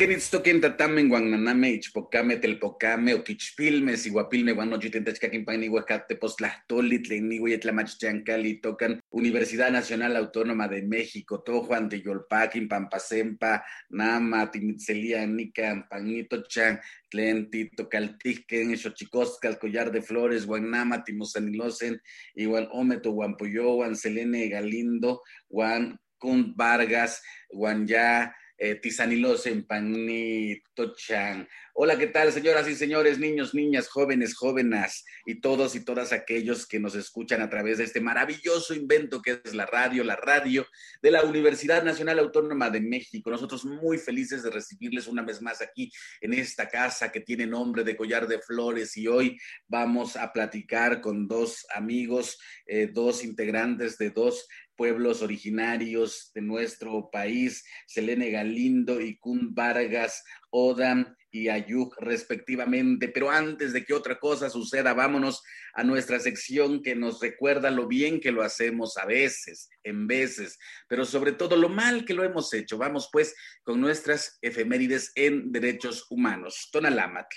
[0.00, 10.16] Kenitztoquin tatamen guananame ichpocame telpocame oquichpilme siguapilme guanochitentechcaquimpani huacate postlahtoli tlenigue tlamachchancali tocan Universidad Nacional
[10.16, 19.58] Autónoma de México, Tojuan de Yolpaquin, Pampasempa, Nama, Timitzelia, Nican, Panito Chan, Tlentito, Caltiquen, Xochicoscal,
[19.58, 22.00] Collar de Flores, Guanama, Timosanilosen,
[22.36, 31.48] Igual Ometo, Guampoyo, Juan Selene Galindo, Juan Kunt Vargas, Juan Ya, eh, Tizanilos en Panitochan.
[31.72, 36.66] Hola, ¿qué tal, señoras y señores, niños, niñas, jóvenes, jóvenes y todos y todas aquellos
[36.66, 40.66] que nos escuchan a través de este maravilloso invento que es la radio, la radio
[41.00, 43.30] de la Universidad Nacional Autónoma de México.
[43.30, 45.90] Nosotros muy felices de recibirles una vez más aquí
[46.20, 51.00] en esta casa que tiene nombre de Collar de Flores y hoy vamos a platicar
[51.00, 54.46] con dos amigos, eh, dos integrantes de dos
[54.80, 63.08] pueblos originarios de nuestro país, Selene Galindo y Kun Vargas Odam y Ayuk respectivamente.
[63.08, 65.42] Pero antes de que otra cosa suceda, vámonos
[65.74, 70.58] a nuestra sección que nos recuerda lo bien que lo hacemos a veces, en veces,
[70.88, 72.78] pero sobre todo lo mal que lo hemos hecho.
[72.78, 76.70] Vamos pues con nuestras efemérides en derechos humanos.
[76.72, 77.36] Tonalámatl.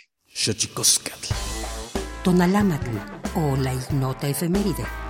[2.23, 2.89] Tonalámatl
[3.35, 5.02] o la ignota efeméride.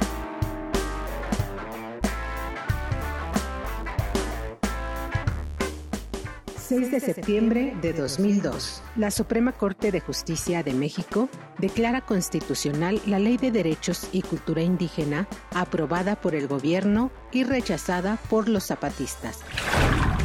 [6.74, 11.30] 6 de septiembre de 2002, la Suprema Corte de Justicia de México
[11.60, 18.18] declara constitucional la Ley de Derechos y Cultura Indígena aprobada por el gobierno y rechazada
[18.28, 19.42] por los zapatistas.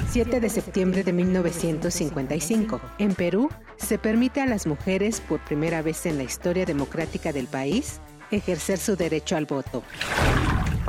[0.09, 2.81] 7 de septiembre de 1955.
[2.99, 7.47] En Perú, se permite a las mujeres, por primera vez en la historia democrática del
[7.47, 9.83] país, ejercer su derecho al voto.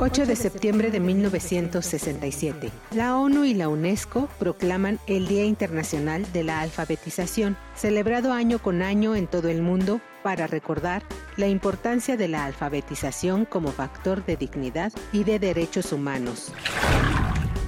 [0.02, 2.70] 8 de septiembre de 1967.
[2.92, 8.80] La ONU y la UNESCO proclaman el Día Internacional de la Alfabetización, celebrado año con
[8.80, 11.02] año en todo el mundo para recordar
[11.36, 16.50] la importancia de la alfabetización como factor de dignidad y de derechos humanos.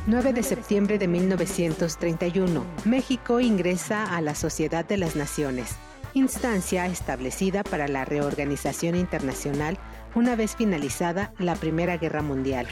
[0.06, 2.64] 9 de septiembre de 1931.
[2.87, 5.76] México ingresa a la Sociedad de las Naciones,
[6.14, 9.78] instancia establecida para la reorganización internacional
[10.14, 12.67] una vez finalizada la Primera Guerra Mundial.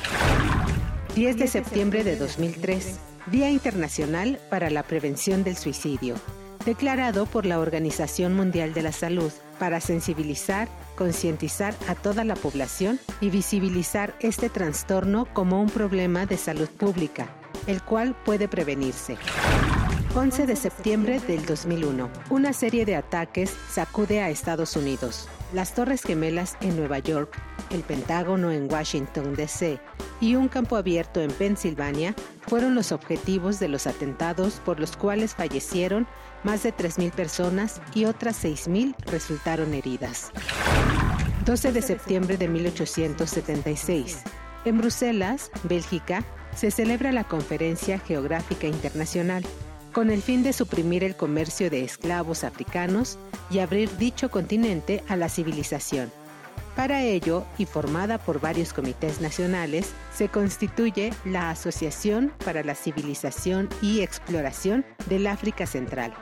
[1.15, 2.99] 10 de septiembre de 2003,
[3.31, 6.15] Día Internacional para la Prevención del Suicidio,
[6.65, 13.01] declarado por la Organización Mundial de la Salud para sensibilizar, concientizar a toda la población
[13.21, 17.29] y visibilizar este trastorno como un problema de salud pública,
[17.67, 19.17] el cual puede prevenirse.
[20.15, 22.11] 11 de septiembre del 2001.
[22.31, 25.29] Una serie de ataques sacude a Estados Unidos.
[25.53, 27.37] Las Torres Gemelas en Nueva York,
[27.71, 29.81] el Pentágono en Washington, D.C.
[30.21, 32.15] y un campo abierto en Pensilvania
[32.47, 36.07] fueron los objetivos de los atentados por los cuales fallecieron
[36.45, 40.31] más de 3.000 personas y otras 6.000 resultaron heridas.
[41.47, 44.23] 12 de septiembre de 1876.
[44.65, 46.25] En Bruselas, Bélgica,
[46.55, 49.45] se celebra la Conferencia Geográfica Internacional
[49.93, 53.19] con el fin de suprimir el comercio de esclavos africanos
[53.51, 56.13] y abrir dicho continente a la civilización.
[56.77, 63.69] Para ello, y formada por varios comités nacionales, se constituye la Asociación para la Civilización
[63.83, 66.15] y Exploración del África Central.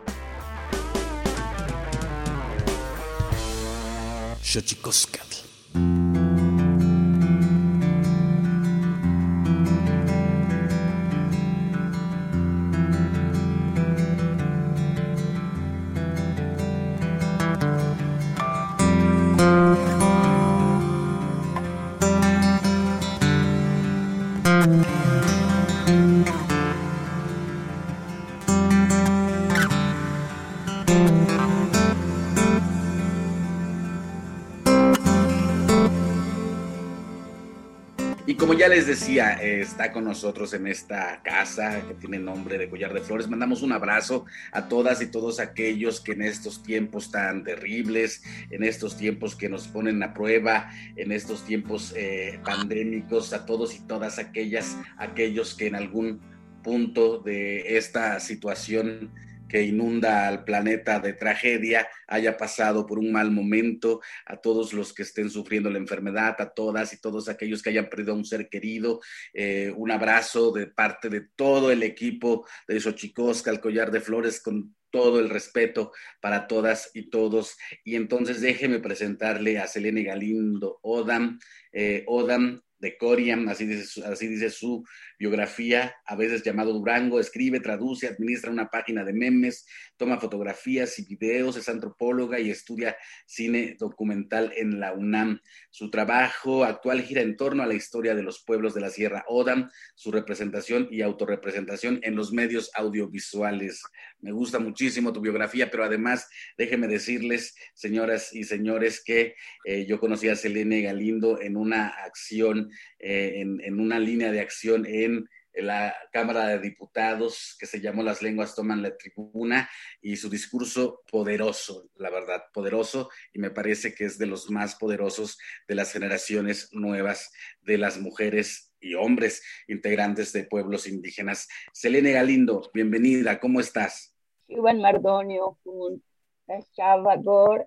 [38.68, 43.28] Les decía, está con nosotros en esta casa que tiene nombre de Collar de Flores.
[43.28, 48.64] Mandamos un abrazo a todas y todos aquellos que en estos tiempos tan terribles, en
[48.64, 53.80] estos tiempos que nos ponen a prueba, en estos tiempos eh, pandémicos, a todos y
[53.80, 56.20] todas aquellas, aquellos que en algún
[56.62, 59.10] punto de esta situación
[59.48, 64.92] que inunda al planeta de tragedia haya pasado por un mal momento, a todos los
[64.92, 68.24] que estén sufriendo la enfermedad, a todas y todos aquellos que hayan perdido a un
[68.24, 69.00] ser querido,
[69.32, 74.40] eh, un abrazo de parte de todo el equipo de Xochicosca, el collar de flores,
[74.40, 77.56] con todo el respeto para todas y todos.
[77.84, 81.38] Y entonces déjeme presentarle a Selene Galindo Odam.
[81.72, 84.84] Eh, Odam de Coriam, así dice, así dice su
[85.18, 91.04] biografía, a veces llamado Durango, escribe, traduce, administra una página de memes, toma fotografías y
[91.04, 92.96] videos, es antropóloga y estudia
[93.26, 95.40] cine documental en la UNAM.
[95.70, 99.24] Su trabajo actual gira en torno a la historia de los pueblos de la Sierra
[99.28, 103.82] Odam, su representación y autorrepresentación en los medios audiovisuales.
[104.20, 109.34] Me gusta muchísimo tu biografía, pero además déjenme decirles, señoras y señores, que
[109.64, 112.70] eh, yo conocí a Selene Galindo en una acción,
[113.00, 115.07] eh, en una línea de acción en
[115.54, 119.68] la Cámara de Diputados que se llamó Las lenguas toman la tribuna
[120.00, 124.76] y su discurso poderoso, la verdad, poderoso y me parece que es de los más
[124.76, 131.48] poderosos de las generaciones nuevas de las mujeres y hombres integrantes de pueblos indígenas.
[131.72, 134.14] Selene Galindo, bienvenida, ¿cómo estás?
[134.46, 136.02] Iván Mardonio, un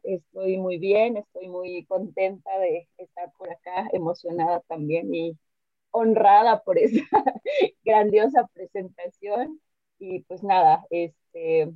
[0.03, 5.37] estoy muy bien, estoy muy contenta de estar por acá, emocionada también y
[5.91, 7.01] honrada por esa
[7.83, 9.61] grandiosa presentación.
[9.99, 11.71] Y pues nada, este,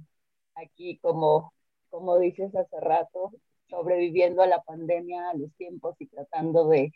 [0.56, 1.54] aquí como
[1.96, 3.32] como dices hace rato,
[3.70, 6.92] sobreviviendo a la pandemia, a los tiempos y tratando de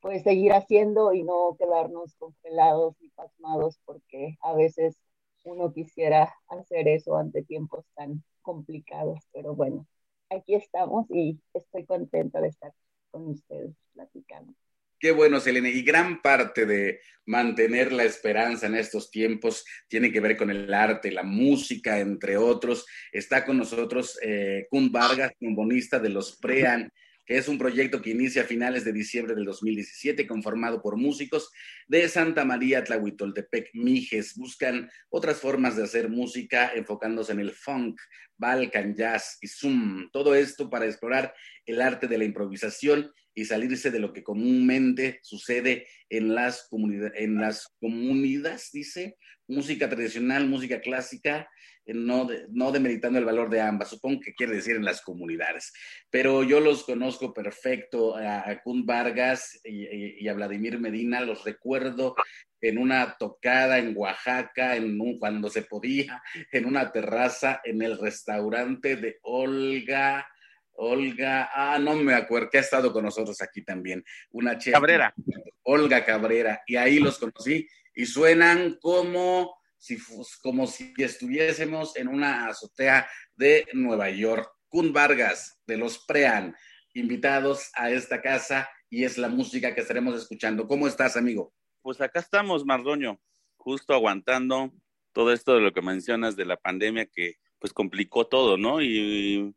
[0.00, 4.96] pues seguir haciendo y no quedarnos congelados y pasmados porque a veces
[5.44, 9.86] uno quisiera hacer eso ante tiempos tan complicados, pero bueno,
[10.30, 12.72] aquí estamos y estoy contenta de estar
[13.10, 14.54] con ustedes platicando.
[14.98, 15.70] Qué bueno, Selene.
[15.70, 20.72] Y gran parte de mantener la esperanza en estos tiempos tiene que ver con el
[20.72, 22.86] arte, la música, entre otros.
[23.12, 26.90] Está con nosotros eh, Kun Vargas, trombonista de los Prean,
[27.26, 31.50] que es un proyecto que inicia a finales de diciembre del 2017, conformado por músicos
[31.88, 34.34] de Santa María, Tlahuitoltepec, Mijes.
[34.36, 37.98] Buscan otras formas de hacer música enfocándose en el funk,
[38.36, 40.10] Balkan, jazz y zoom.
[40.12, 41.34] Todo esto para explorar
[41.64, 48.70] el arte de la improvisación y salirse de lo que comúnmente sucede en las, comunidades,
[48.72, 49.16] dice,
[49.48, 51.48] música tradicional, música clásica,
[51.84, 55.72] eh, no, no demeritando el valor de ambas, supongo que quiere decir en las comunidades,
[56.10, 62.14] pero yo los conozco perfecto, a, Kun Vargas y, a Vladimir Medina, los recuerdo
[62.60, 66.22] en una tocada en Oaxaca, en un, cuando se podía,
[66.52, 70.26] en una terraza, en el restaurante de Olga,
[70.74, 74.72] Olga, ah, no me acuerdo, que ha estado con nosotros aquí también, una chef.
[74.72, 75.14] Cabrera.
[75.62, 79.98] Olga Cabrera, y ahí los conocí y suenan como si,
[80.42, 84.50] como si estuviésemos en una azotea de Nueva York.
[84.68, 86.54] Kun Vargas, de los Prean,
[86.94, 90.66] invitados a esta casa y es la música que estaremos escuchando.
[90.66, 91.52] ¿Cómo estás, amigo?
[91.80, 93.20] Pues acá estamos, Mardoño,
[93.56, 94.72] justo aguantando
[95.12, 98.82] todo esto de lo que mencionas de la pandemia que pues complicó todo, ¿no?
[98.82, 99.54] Y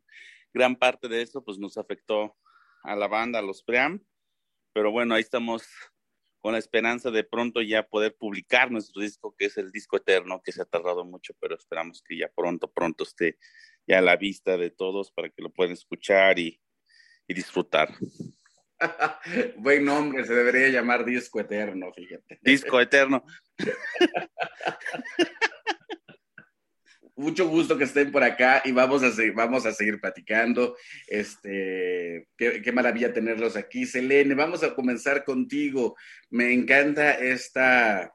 [0.52, 2.36] gran parte de eso pues nos afectó
[2.82, 4.04] a la banda, a los Pream,
[4.72, 5.66] pero bueno, ahí estamos
[6.40, 10.40] con la esperanza de pronto ya poder publicar nuestro disco, que es el disco eterno,
[10.42, 13.38] que se ha tardado mucho, pero esperamos que ya pronto, pronto esté
[13.86, 16.60] ya a la vista de todos para que lo puedan escuchar y,
[17.26, 17.92] y disfrutar.
[19.56, 22.38] Buen nombre, se debería llamar Disco Eterno, fíjate.
[22.42, 23.24] Disco Eterno.
[27.18, 30.76] mucho gusto que estén por acá y vamos a, seguir, vamos a seguir platicando.
[31.08, 33.84] Este, qué, maravilla tenerlos aquí.
[33.86, 35.96] Selene, vamos a comenzar contigo.
[36.30, 38.14] Me encanta esta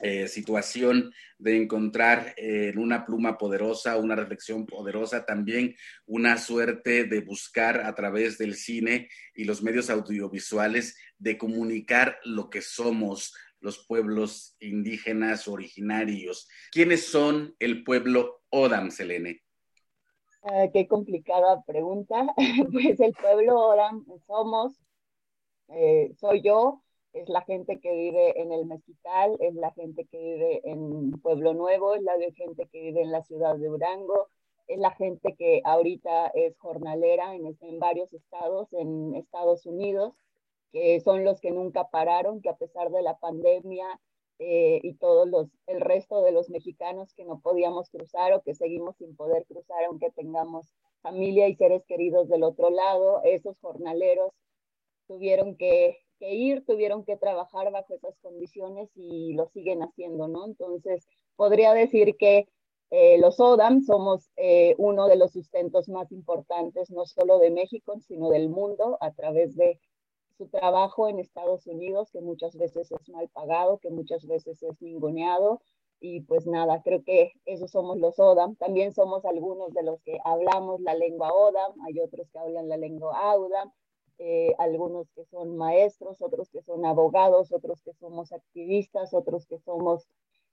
[0.00, 5.76] eh, situación de encontrar en una pluma poderosa, una reflexión poderosa, también
[6.06, 12.48] una suerte de buscar a través del cine y los medios audiovisuales de comunicar lo
[12.48, 13.34] que somos,
[13.64, 16.46] los pueblos indígenas originarios.
[16.70, 19.40] ¿Quiénes son el pueblo Odam, Selene?
[20.42, 22.26] Ah, qué complicada pregunta.
[22.72, 24.78] pues el pueblo Odam somos,
[25.68, 26.82] eh, soy yo,
[27.14, 31.54] es la gente que vive en el Mezquital, es la gente que vive en Pueblo
[31.54, 34.28] Nuevo, es la gente que vive en la ciudad de Durango,
[34.66, 40.12] es la gente que ahorita es jornalera en varios estados, en Estados Unidos,
[40.74, 43.86] que son los que nunca pararon, que a pesar de la pandemia
[44.40, 48.56] eh, y todos los, el resto de los mexicanos que no podíamos cruzar o que
[48.56, 54.32] seguimos sin poder cruzar, aunque tengamos familia y seres queridos del otro lado, esos jornaleros
[55.06, 60.44] tuvieron que, ir, tuvieron que trabajar bajo esas condiciones y lo siguen haciendo, ¿no?
[60.44, 62.48] Entonces, podría decir que
[62.90, 68.00] eh, los ODAM somos eh, uno de los sustentos más importantes, no solo de México,
[68.00, 69.78] sino del mundo, a través de
[70.36, 74.80] su trabajo en Estados Unidos, que muchas veces es mal pagado, que muchas veces es
[74.80, 75.60] ninguneado.
[76.00, 78.56] Y pues nada, creo que esos somos los ODAM.
[78.56, 82.76] También somos algunos de los que hablamos la lengua ODAM, hay otros que hablan la
[82.76, 83.72] lengua AUDAM,
[84.18, 89.58] eh, algunos que son maestros, otros que son abogados, otros que somos activistas, otros que
[89.58, 90.06] somos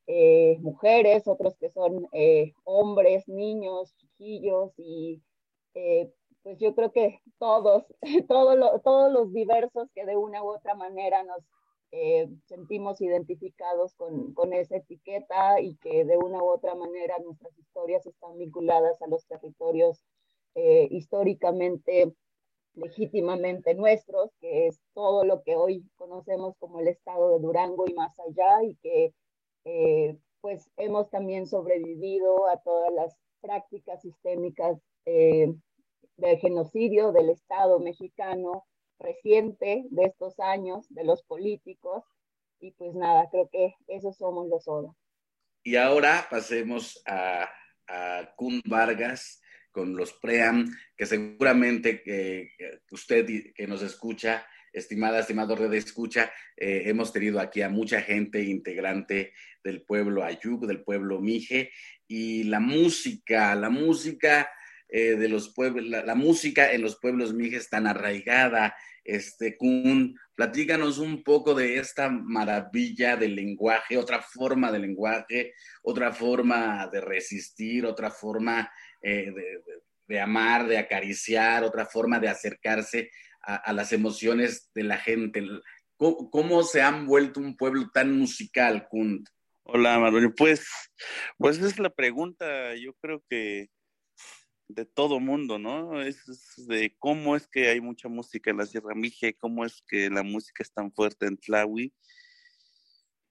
[0.07, 5.21] eh, mujeres, otros que son eh, hombres, niños, chiquillos y
[6.43, 7.85] pues yo creo que todos,
[8.27, 11.43] todos, todos los diversos que de una u otra manera nos
[11.91, 17.57] eh, sentimos identificados con, con, esa etiqueta y que de una u otra manera nuestras
[17.59, 20.01] historias están vinculadas a los territorios
[20.55, 22.13] eh, históricamente,
[22.75, 27.93] legítimamente nuestros, que es todo lo que hoy conocemos como el estado de Durango y
[27.93, 29.13] más allá, y que
[29.65, 34.77] eh, pues hemos también sobrevivido a todas las prácticas sistémicas
[36.21, 38.67] del genocidio del Estado mexicano
[38.99, 42.03] reciente de estos años, de los políticos,
[42.59, 44.93] y pues nada, creo que esos somos los ODA.
[45.63, 47.49] Y ahora pasemos a,
[47.87, 52.51] a Kun Vargas con los PREAM, que seguramente que,
[52.91, 53.25] usted
[53.55, 59.33] que nos escucha, estimada, estimado red escucha, eh, hemos tenido aquí a mucha gente integrante
[59.63, 61.71] del pueblo Ayub, del pueblo Mije,
[62.07, 64.51] y la música, la música
[64.93, 70.97] eh, de los pueblos, la, música en los pueblos mijes tan arraigada, este, Kun, platícanos
[70.97, 77.85] un poco de esta maravilla del lenguaje, otra forma de lenguaje, otra forma de resistir,
[77.85, 78.69] otra forma
[79.01, 79.31] eh,
[80.09, 83.11] de, amar, de acariciar, otra forma de acercarse
[83.43, 85.41] a, las emociones de la gente.
[85.95, 89.29] ¿Cómo, se han vuelto un pueblo tan musical, Kunt?
[89.63, 90.33] Hola, Manuel.
[90.33, 90.67] Pues,
[91.37, 93.69] pues es la pregunta, yo creo que
[94.73, 96.01] de todo mundo, ¿no?
[96.01, 96.25] Es,
[96.67, 100.23] de cómo es que hay mucha música en la Sierra Mije, cómo es que la
[100.23, 101.93] música es tan fuerte en Tlawi.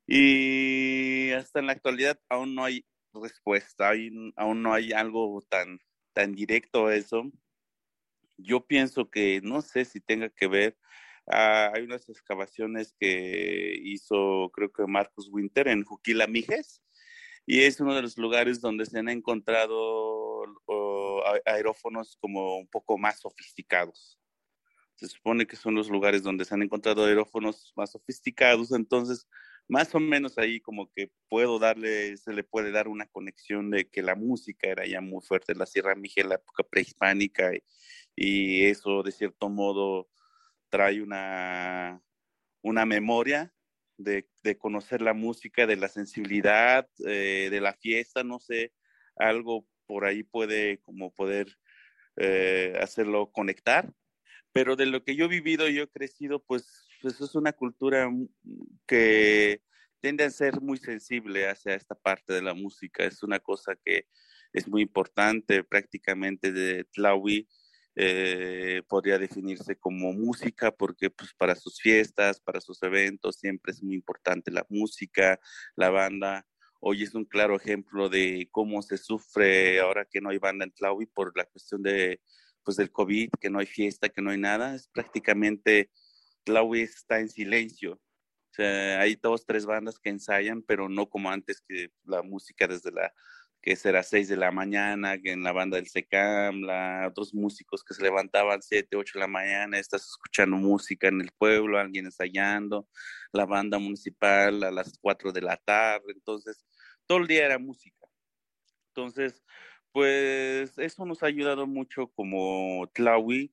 [0.07, 3.93] Y hasta en la actualidad aún no hay respuesta,
[4.37, 5.81] aún no hay algo tan,
[6.13, 7.31] tan directo a eso.
[8.37, 10.79] Yo pienso que no sé si tenga que ver,
[11.27, 16.83] ah, hay unas excavaciones que hizo creo que Marcus Winter en Juquila Mijes,
[17.47, 20.20] y es uno de los lugares donde se han encontrado
[21.45, 24.19] aerófonos como un poco más sofisticados.
[24.95, 29.27] Se supone que son los lugares donde se han encontrado aerófonos más sofisticados, entonces
[29.71, 33.89] más o menos ahí como que puedo darle, se le puede dar una conexión de
[33.89, 37.63] que la música era ya muy fuerte en la Sierra Miguel, la época prehispánica, y,
[38.17, 40.09] y, eso de cierto modo
[40.71, 42.03] trae una,
[42.63, 43.55] una memoria
[43.97, 48.73] de, de conocer la música, de la sensibilidad, eh, de la fiesta, no sé,
[49.17, 51.59] algo por ahí puede como poder
[52.15, 53.93] eh, hacerlo conectar.
[54.53, 58.09] Pero de lo que yo he vivido, yo he crecido, pues, pues es una cultura
[58.87, 59.65] que
[60.01, 63.03] tiende a ser muy sensible hacia esta parte de la música.
[63.05, 64.07] Es una cosa que
[64.53, 67.49] es muy importante, prácticamente de Tlawi.
[67.97, 73.83] Eh, podría definirse como música porque pues para sus fiestas, para sus eventos siempre es
[73.83, 75.41] muy importante la música,
[75.75, 76.47] la banda
[76.81, 80.73] Hoy es un claro ejemplo de cómo se sufre ahora que no hay banda en
[80.73, 82.23] Tlaui por la cuestión de,
[82.65, 84.75] pues, del COVID, que no hay fiesta, que no hay nada.
[84.75, 85.91] Es prácticamente
[86.45, 87.95] Tlaui está en silencio.
[87.95, 92.67] O sea, hay dos, tres bandas que ensayan, pero no como antes que la música
[92.67, 93.13] desde la
[93.63, 97.85] que será seis de la mañana, que en la banda del SECAM, la, otros músicos
[97.85, 102.07] que se levantaban siete, ocho de la mañana, estás escuchando música en el pueblo, alguien
[102.07, 102.89] ensayando,
[103.33, 106.65] la banda municipal a las cuatro de la tarde, entonces
[107.11, 108.07] todo el día era música.
[108.91, 109.43] Entonces,
[109.91, 113.51] pues eso nos ha ayudado mucho como Tlawi,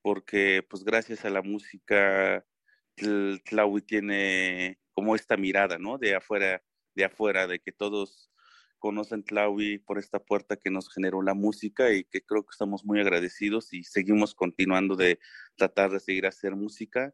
[0.00, 2.46] porque pues gracias a la música,
[2.94, 5.98] Tlawi tiene como esta mirada, ¿no?
[5.98, 6.62] De afuera,
[6.94, 8.30] de afuera, de que todos
[8.78, 12.84] conocen Tlawi por esta puerta que nos generó la música y que creo que estamos
[12.84, 15.18] muy agradecidos y seguimos continuando de
[15.56, 17.12] tratar de seguir hacer música.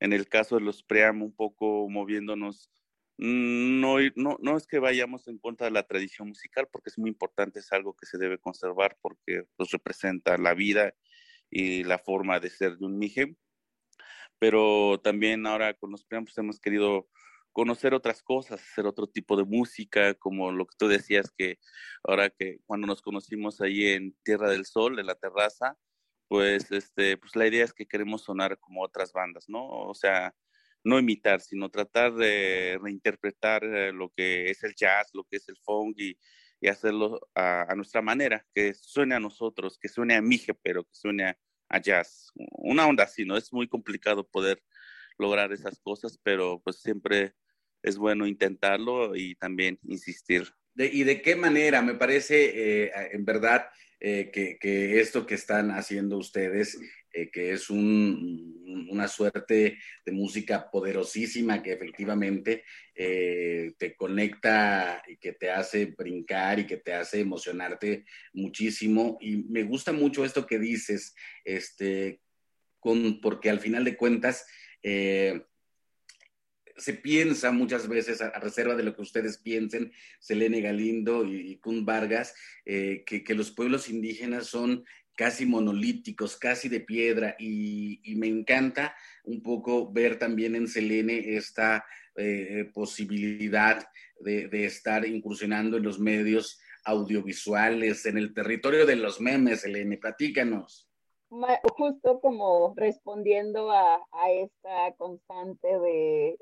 [0.00, 2.70] En el caso de los Pream, un poco moviéndonos
[3.20, 7.10] no, no, no es que vayamos en contra de la tradición musical, porque es muy
[7.10, 10.94] importante, es algo que se debe conservar porque pues, representa la vida
[11.50, 13.36] y la forma de ser de un mije.
[14.38, 17.08] Pero también ahora con los pues, hemos querido
[17.52, 21.58] conocer otras cosas, hacer otro tipo de música, como lo que tú decías que
[22.04, 25.76] ahora que cuando nos conocimos ahí en Tierra del Sol, en la terraza,
[26.26, 29.66] pues este, pues la idea es que queremos sonar como otras bandas, ¿no?
[29.68, 30.34] O sea,
[30.84, 35.48] no imitar, sino tratar de reinterpretar eh, lo que es el jazz, lo que es
[35.48, 36.18] el funk y,
[36.68, 41.34] hacerlo a, nuestra manera, que suene a nosotros, que suene a Mije, pero que suene
[41.70, 42.30] a, jazz.
[42.34, 43.36] Una onda así, ¿no?
[43.36, 44.62] Es muy complicado poder
[45.16, 47.32] lograr esas cosas, pero pues siempre
[47.82, 50.52] es bueno intentarlo y también insistir.
[50.76, 51.80] ¿Y de qué manera?
[51.80, 53.70] Me parece, eh, en verdad,
[54.02, 56.78] eh, que, esto que están haciendo ustedes
[57.12, 62.62] eh, que es una suerte de música poderosísima que efectivamente
[62.94, 69.18] eh, te conecta y que te hace brincar y que te hace emocionarte muchísimo.
[69.20, 72.20] Y me gusta mucho esto que dices, este,
[72.78, 74.46] con, porque al final de cuentas...
[74.82, 75.42] Eh,
[76.76, 81.84] se piensa muchas veces, a, reserva de lo que ustedes piensen, Selene Galindo y, Kun
[81.84, 84.82] Vargas, que, que, los pueblos indígenas son
[85.20, 91.84] casi monolíticos, casi de piedra, y, me encanta un poco ver también en Selene esta
[92.16, 93.86] eh, posibilidad
[94.18, 100.88] de, estar incursionando en los medios audiovisuales, en el territorio de los memes, Selene, platícanos.
[101.76, 106.38] Justo como respondiendo a, esta constante de,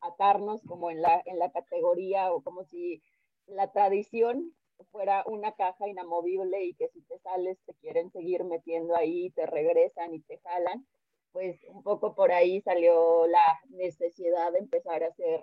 [0.00, 3.02] atarnos como en la, en la categoría o como si
[3.46, 8.96] la tradición fuera una caja inamovible y que si te sales te quieren seguir metiendo
[8.96, 10.86] ahí, te regresan y te jalan,
[11.32, 15.40] pues un poco por ahí salió la necesidad de empezar a hacer,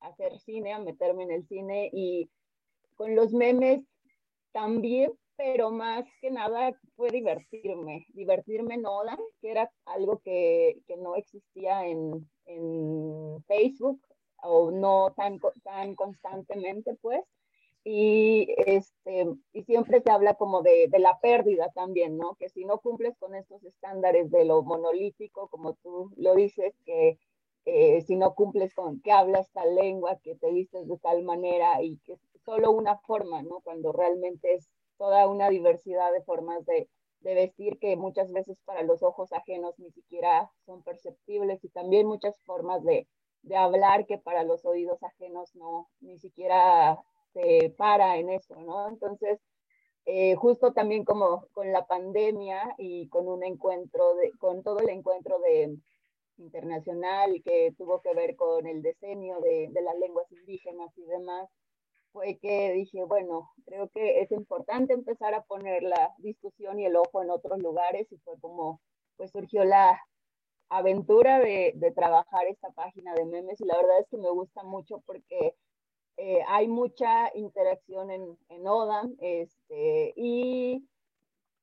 [0.00, 2.30] hacer cine, a meterme en el cine y
[2.96, 3.82] con los memes
[4.52, 10.96] también, pero más que nada fue divertirme, divertirme en Oda, que era algo que, que
[10.96, 14.00] no existía en, en, Facebook
[14.42, 17.24] o no tan, tan constantemente, pues.
[17.84, 22.36] Y, este, y siempre se habla como de, de, la pérdida también, ¿no?
[22.36, 27.18] Que si no cumples con estos estándares de lo monolítico, como tú lo dices, que
[27.64, 31.82] eh, si no cumples con que hablas tal lengua, que te vistes de tal manera
[31.82, 33.60] y que es solo una forma, ¿no?
[33.60, 34.68] Cuando realmente es
[34.98, 36.88] toda una diversidad de formas de,
[37.20, 42.06] de vestir que muchas veces para los ojos ajenos ni siquiera son perceptibles y también
[42.06, 43.06] muchas formas de,
[43.42, 46.98] de hablar que para los oídos ajenos no, ni siquiera
[47.32, 48.88] se para en eso, ¿no?
[48.88, 49.38] Entonces,
[50.04, 54.88] eh, justo también como con la pandemia y con un encuentro, de, con todo el
[54.88, 55.76] encuentro de
[56.38, 61.48] internacional que tuvo que ver con el diseño de, las lenguas indígenas y demás,
[62.12, 66.96] fue que dije, bueno, creo que es importante empezar a poner la discusión y el
[66.96, 68.80] ojo en otros lugares y fue como,
[69.16, 70.00] pues surgió la
[70.68, 75.02] aventura de trabajar esta página de memes y la verdad es que me gusta mucho
[75.06, 75.54] porque
[76.16, 80.86] eh, hay mucha interacción en, en ODAM este, y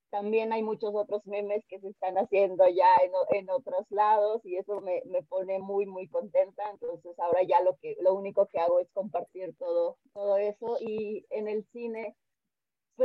[0.10, 4.58] también hay muchos otros memes que se están haciendo ya en, en otros lados y
[4.58, 6.64] eso me, me, pone muy, muy contenta.
[6.72, 11.26] Entonces ahora ya lo, que, lo único que hago es compartir todo, todo eso y
[11.30, 12.16] en el cine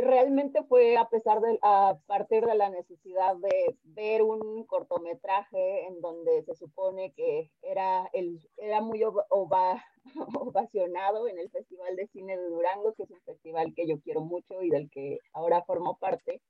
[0.00, 6.00] realmente fue a pesar de, a partir de la necesidad de ver un cortometraje en
[6.00, 9.84] donde se supone que era, el, era muy ova,
[10.40, 14.20] ovacionado en el Festival de Cine de Durango, que es un festival que yo quiero
[14.20, 16.40] mucho y del que ahora formo parte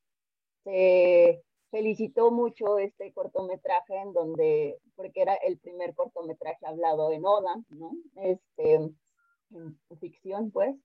[0.65, 7.57] se felicitó mucho este cortometraje en donde, porque era el primer cortometraje hablado en Oda,
[7.69, 7.93] ¿no?
[8.17, 10.77] Este, en ficción, pues.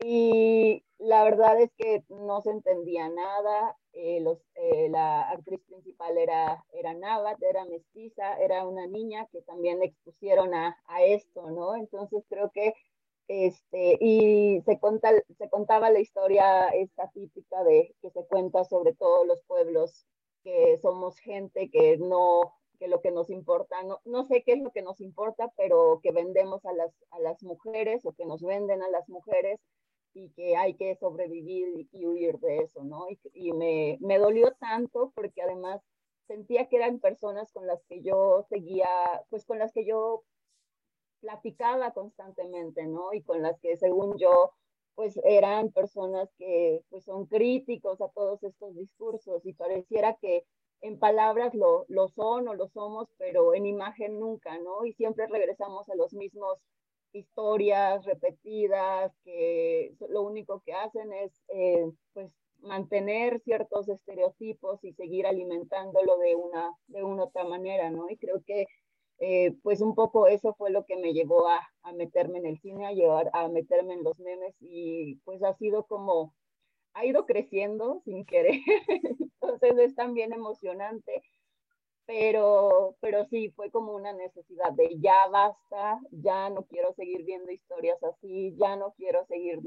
[0.00, 3.76] Y la verdad es que no se entendía nada.
[3.92, 9.40] Eh, los, eh, la actriz principal era, era Navat, era mestiza, era una niña que
[9.42, 11.74] también expusieron a, a esto, ¿no?
[11.76, 12.74] Entonces creo que
[13.28, 18.94] este, y se, conta, se contaba la historia esta típica de que se cuenta sobre
[18.94, 20.06] todos los pueblos,
[20.44, 24.60] que somos gente que no, que lo que nos importa, no, no sé qué es
[24.62, 28.42] lo que nos importa, pero que vendemos a las, a las mujeres o que nos
[28.42, 29.58] venden a las mujeres
[30.16, 33.06] y que hay que sobrevivir y, huir de eso, ¿no?
[33.34, 35.82] Y, me, me dolió tanto porque además
[36.26, 38.88] sentía que eran personas con las que yo seguía,
[39.28, 40.24] pues con las que yo
[41.20, 43.12] platicaba constantemente, ¿no?
[43.12, 44.52] Y con las que según yo,
[44.94, 50.46] pues eran personas que pues son críticos a todos estos discursos y pareciera que
[50.80, 54.86] en palabras lo, lo son o lo somos, pero en imagen nunca, ¿no?
[54.86, 56.58] Y siempre regresamos a los mismos
[57.16, 65.26] historias repetidas que lo único que hacen es eh, pues mantener ciertos estereotipos y seguir
[65.26, 68.08] alimentándolo de una de una otra manera, ¿no?
[68.10, 68.66] Y creo que
[69.18, 72.60] eh, pues un poco eso fue lo que me llevó a, a, meterme en el
[72.60, 76.34] cine, a, llevar, a meterme en los memes y pues ha sido como,
[76.92, 78.60] ha ido creciendo sin querer,
[79.40, 81.22] entonces es también emocionante,
[82.06, 87.50] pero, pero sí, fue como una necesidad de ya basta, ya no quiero seguir viendo
[87.50, 89.60] historias así, ya no quiero seguir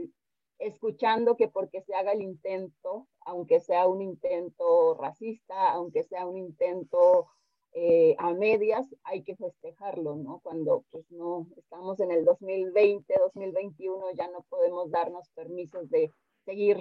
[0.58, 6.38] escuchando que porque se haga el intento, aunque sea un intento racista, aunque sea un
[6.38, 7.28] intento
[7.74, 10.40] eh, a medias hay que festejarlo, ¿no?
[10.40, 16.12] Cuando pues no estamos en el 2020, 2021, ya no podemos darnos permisos de
[16.46, 16.78] seguir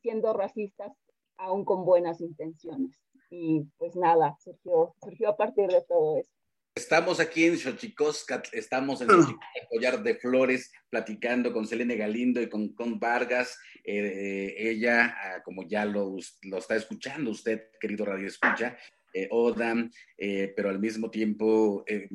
[0.00, 0.92] siendo racistas
[1.38, 2.96] aún con buenas intenciones.
[3.30, 6.30] Y pues nada, surgió, surgió a partir de todo eso.
[6.74, 9.24] Estamos aquí en Xochicoscat, estamos en el
[9.68, 13.58] Collar de Flores, platicando con Selene Galindo y con, con Vargas.
[13.82, 18.78] Eh, ella, ah, como ya lo, lo, está escuchando usted, querido Radio Escucha,
[19.22, 19.74] eh, Oda,
[20.16, 22.08] eh, pero al mismo tiempo eh,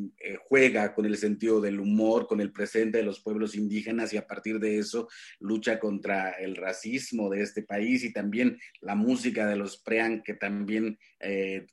[0.47, 4.27] juega con el sentido del humor, con el presente de los pueblos indígenas y a
[4.27, 5.07] partir de eso
[5.39, 10.33] lucha contra el racismo de este país y también la música de los Prean, que
[10.33, 10.97] también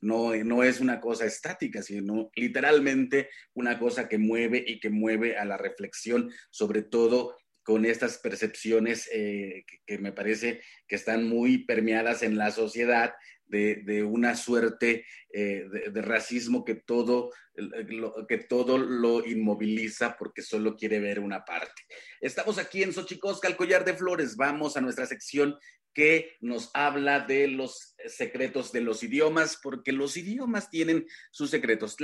[0.01, 5.35] no, no es una cosa estática, sino literalmente una cosa que mueve y que mueve
[5.35, 7.35] a la reflexión, sobre todo
[7.71, 13.13] con estas percepciones que, que, me parece que están muy permeadas en la sociedad
[13.51, 20.75] de, una suerte eh, de, racismo que todo, lo, que todo lo inmoviliza porque solo
[20.75, 21.81] quiere ver una parte.
[22.19, 24.35] Estamos aquí en Xochicosca, el collar de flores.
[24.35, 25.57] Vamos a nuestra sección
[25.93, 31.95] que nos habla de los secretos de los idiomas, porque los idiomas tienen sus secretos.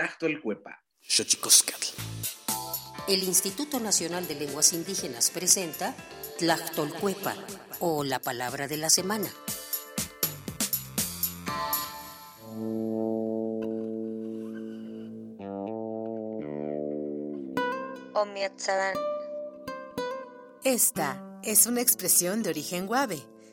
[0.41, 0.81] Cuepa
[3.07, 5.95] el Instituto Nacional de Lenguas Indígenas presenta
[6.37, 7.35] Tlachtolcuepa
[7.79, 9.29] o la palabra de la semana.
[20.63, 23.23] Esta es una expresión de origen guave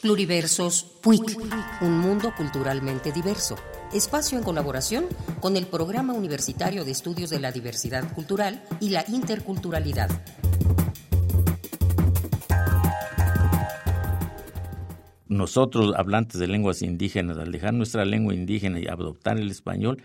[0.00, 1.38] Pluriversos PUIC,
[1.82, 3.54] un mundo culturalmente diverso.
[3.92, 5.04] Espacio en colaboración
[5.40, 10.08] con el Programa Universitario de Estudios de la Diversidad Cultural y la Interculturalidad.
[15.26, 20.02] Nosotros, hablantes de lenguas indígenas, al dejar nuestra lengua indígena y adoptar el español,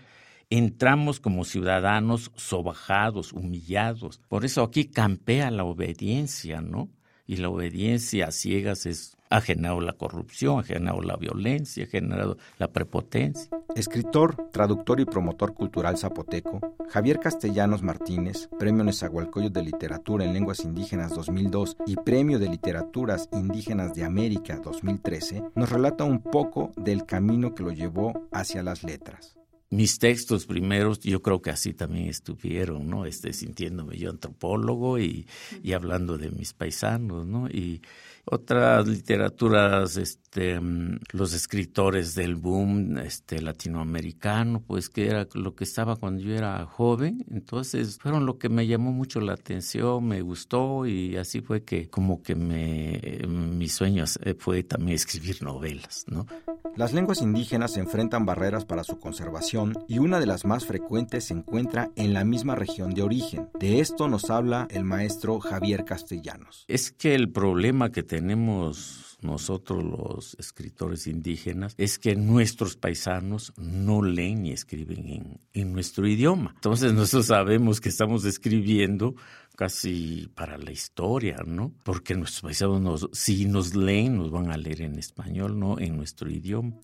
[0.50, 4.20] entramos como ciudadanos sobajados, humillados.
[4.28, 6.90] Por eso aquí campea la obediencia, ¿no?
[7.26, 11.88] Y la obediencia a ciegas es, ha generado la corrupción, ha generado la violencia, ha
[11.88, 13.50] generado la prepotencia.
[13.74, 16.60] Escritor, traductor y promotor cultural zapoteco,
[16.90, 23.28] Javier Castellanos Martínez, Premio Nezahualcóyotl de Literatura en Lenguas Indígenas 2002 y Premio de Literaturas
[23.32, 28.84] Indígenas de América 2013, nos relata un poco del camino que lo llevó hacia las
[28.84, 29.36] letras
[29.74, 33.06] mis textos primeros, yo creo que así también estuvieron, ¿no?
[33.06, 35.26] Este, sintiéndome yo antropólogo y,
[35.62, 37.48] y hablando de mis paisanos, ¿no?
[37.48, 37.82] Y
[38.24, 39.96] otras literaturas,
[40.34, 46.22] este, mm, los escritores del boom este, latinoamericano, pues que era lo que estaba cuando
[46.22, 51.16] yo era joven, entonces fueron lo que me llamó mucho la atención, me gustó y
[51.16, 54.04] así fue que como que me, mi sueño
[54.38, 56.26] fue también escribir novelas, ¿no?
[56.74, 61.34] Las lenguas indígenas enfrentan barreras para su conservación y una de las más frecuentes se
[61.34, 63.48] encuentra en la misma región de origen.
[63.60, 66.64] De esto nos habla el maestro Javier Castellanos.
[66.66, 74.02] Es que el problema que tenemos nosotros los escritores indígenas es que nuestros paisanos no
[74.02, 76.52] leen ni escriben en, nuestro idioma.
[76.54, 79.14] Entonces nosotros sabemos que estamos escribiendo
[79.56, 81.72] casi para la historia, ¿no?
[81.82, 86.30] Porque nuestros paisanos, si nos leen, nos van a leer en español, no en nuestro
[86.30, 86.74] idioma.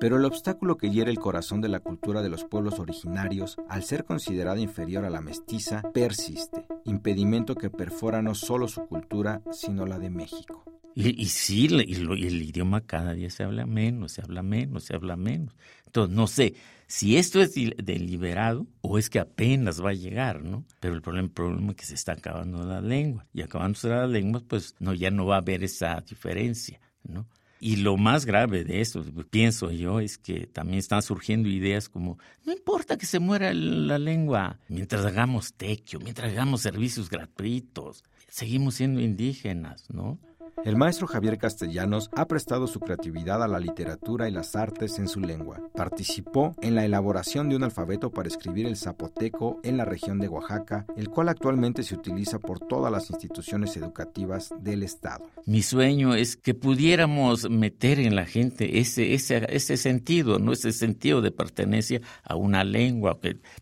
[0.00, 3.82] Pero el obstáculo que hiere el corazón de la cultura de los pueblos originarios, al
[3.82, 9.84] ser considerada inferior a la mestiza, persiste, impedimento que perfora no solo su cultura, sino
[9.86, 10.64] la de México.
[10.94, 15.16] Y, sí, y, el idioma cada día se habla menos, se habla menos, se habla
[15.16, 15.54] menos.
[15.86, 16.54] Entonces, no sé
[16.86, 20.64] si esto es deliberado o es que apenas va a llegar, ¿no?
[20.80, 23.26] Pero el problema, es que se está acabando la lengua.
[23.32, 27.26] Y acabándose la lengua, pues no, ya no va a haber esa diferencia, ¿no?
[27.62, 32.18] Y lo más grave de esto, pienso yo, es que también están surgiendo ideas como,
[32.46, 38.76] no importa que se muera la lengua, mientras hagamos tequio, mientras hagamos servicios gratuitos, seguimos
[38.76, 40.18] siendo indígenas, ¿no?
[40.62, 45.08] El maestro Javier Castellanos ha prestado su creatividad a la literatura y las artes en
[45.08, 45.58] su lengua.
[45.74, 50.28] Participó en la elaboración de un alfabeto para escribir el zapoteco en la región de
[50.28, 55.30] Oaxaca, el cual actualmente se utiliza por todas las instituciones educativas del Estado.
[55.46, 60.52] Mi sueño es que pudiéramos meter en la gente ese, ese, ese sentido, ¿no?
[60.52, 63.18] ese sentido de pertenencia a una lengua,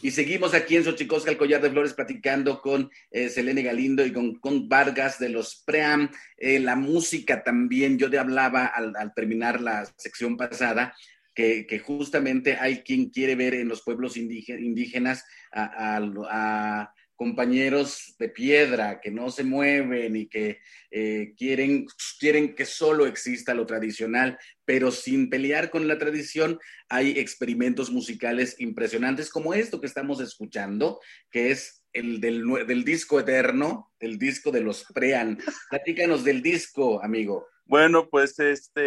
[0.02, 4.14] Y seguimos aquí en Xochicosca, el collar de flores, platicando con eh, Selene Galindo y
[4.14, 6.10] con, con, Vargas de los PREAM.
[6.38, 10.96] Eh, la música también, yo te hablaba al, terminar la sección pasada,
[11.34, 19.12] que, justamente hay quien quiere ver en los pueblos indígenas a compañeros de piedra que
[19.12, 21.86] no se mueven y que eh, quieren,
[22.18, 28.56] quieren que solo exista lo tradicional, pero sin pelear con la tradición, hay experimentos musicales
[28.60, 34.50] impresionantes como esto que estamos escuchando, que es el del, del disco eterno, el disco
[34.50, 35.40] de los Prean.
[35.70, 37.48] Platícanos del disco, amigo.
[37.66, 38.80] Bueno, pues este,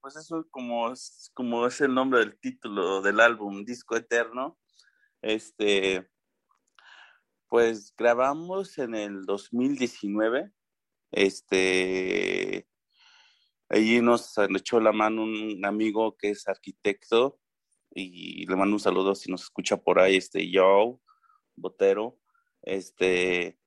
[0.00, 0.92] pues eso como,
[1.32, 4.58] como es el nombre del título del álbum, Disco Eterno.
[5.22, 6.08] Este,
[7.48, 10.50] pues grabamos en el 2019.
[11.12, 12.66] Este,
[13.68, 17.38] allí nos echó la mano un amigo que es arquitecto
[17.94, 20.98] y le mando un saludo si nos escucha por ahí, este Joe
[21.56, 22.18] Botero.
[22.62, 23.58] Este,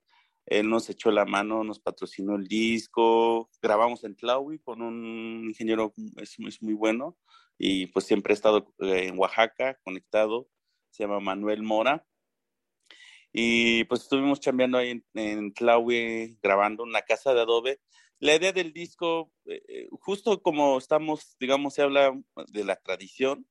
[0.46, 5.94] él nos echó la mano, nos patrocinó el disco, grabamos en Tlaui con un ingeniero,
[6.18, 7.18] es, es muy bueno,
[7.58, 10.50] y pues siempre he estado eh, en Oaxaca conectado,
[10.90, 12.06] se llama Manuel Mora,
[13.32, 15.54] y pues estuvimos chambeando ahí en, en
[16.42, 17.80] grabando una casa de adobe.
[18.20, 23.48] La idea del disco, eh, eh, justo como estamos, digamos, se habla de la tradición,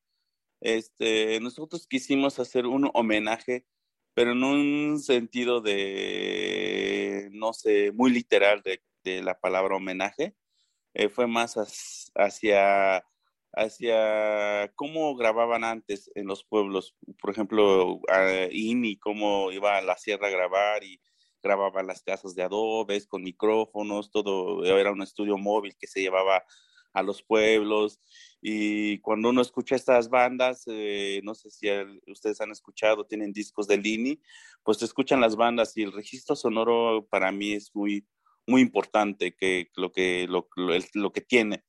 [0.61, 3.65] este, nosotros quisimos hacer un homenaje,
[4.15, 10.35] pero en un sentido de, no sé, muy literal de, de la palabra homenaje.
[10.95, 11.57] Eh, fue más
[12.15, 13.05] hacia
[13.53, 18.01] hacia cómo grababan antes en los pueblos, por ejemplo,
[18.51, 21.01] INI, cómo iba a la sierra a grabar y
[21.43, 26.45] grababa las casas de adobes con micrófonos, todo era un estudio móvil que se llevaba
[26.93, 28.01] a los pueblos
[28.41, 31.69] y cuando uno escucha estas bandas, eh, no sé si
[32.07, 34.21] ustedes han escuchado, tienen discos de INI,
[34.63, 38.07] pues escuchan las bandas y el registro sonoro para mí es muy,
[38.47, 40.49] muy importante que lo que, lo,
[40.95, 41.65] lo que tiene.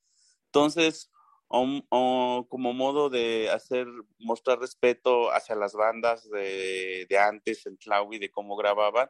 [0.45, 1.11] Entonces,
[1.49, 3.88] o, como modo de hacer,
[4.19, 9.09] mostrar respeto hacia las bandas de, de antes en Tlaui, de cómo grababan.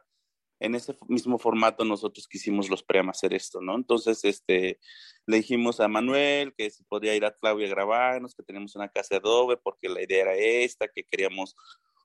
[0.58, 3.76] En ese mismo formato nosotros quisimos los Pream hacer esto, ¿no?
[3.76, 4.78] Entonces, este,
[5.26, 8.88] le dijimos a Manuel que se podía ir a Tlaui a grabarnos, que tenemos una
[8.88, 11.56] casa de adobe, porque la idea era esta, que queríamos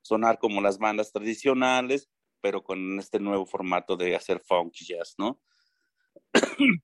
[0.01, 5.41] sonar como las bandas tradicionales, pero con este nuevo formato de hacer funk jazz, ¿no?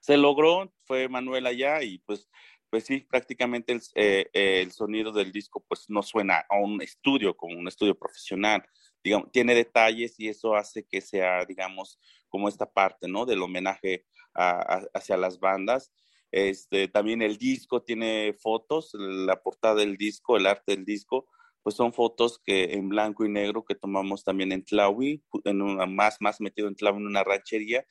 [0.00, 2.28] se logró, fue Manuel allá y pues
[2.70, 7.36] pues sí, prácticamente el, eh, el, sonido del disco pues no suena a un estudio,
[7.36, 8.64] como un estudio profesional.
[9.02, 11.98] Digamos, tiene detalles y eso hace que sea, digamos,
[12.28, 13.26] como esta parte, ¿no?
[13.26, 14.04] Del homenaje
[14.34, 15.92] hacia las bandas.
[16.30, 21.26] Este, también el disco tiene fotos, la portada del disco, el arte del disco,
[21.62, 25.86] pues son fotos que en blanco y negro que tomamos también en Tlaui, en una,
[25.86, 27.84] más, más metido en Tlaui, en una ranchería.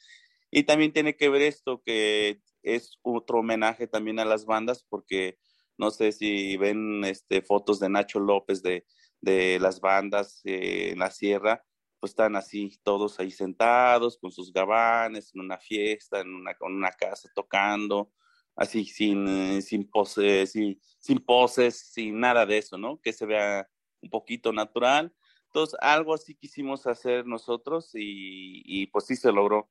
[0.52, 2.42] Y también tiene que ver esto que
[2.76, 5.38] es otro homenaje también a las bandas porque
[5.78, 8.86] no sé si ven este, fotos de Nacho López de,
[9.22, 11.63] de las bandas eh, en la sierra,
[11.99, 16.91] pues están así todos ahí sentados con sus gabanes en una fiesta, en una, una
[16.91, 18.11] casa tocando,
[18.55, 22.99] así sin, sin, pose, sin, sin poses, sin nada de eso, ¿no?
[23.01, 23.68] Que se vea
[24.01, 25.13] un poquito natural.
[25.47, 29.70] Entonces, algo así quisimos hacer nosotros y, y pues sí se logró.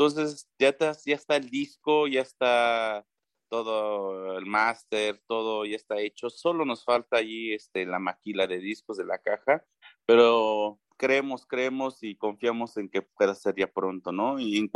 [0.00, 0.74] Entonces ya,
[1.04, 3.04] ya está el disco, ya está
[3.50, 6.30] todo el máster, todo ya está hecho.
[6.30, 9.62] Solo nos falta allí este, la maquila de discos de la caja,
[10.06, 14.40] pero creemos, creemos y confiamos en que pueda ser ya pronto, ¿no?
[14.40, 14.70] Y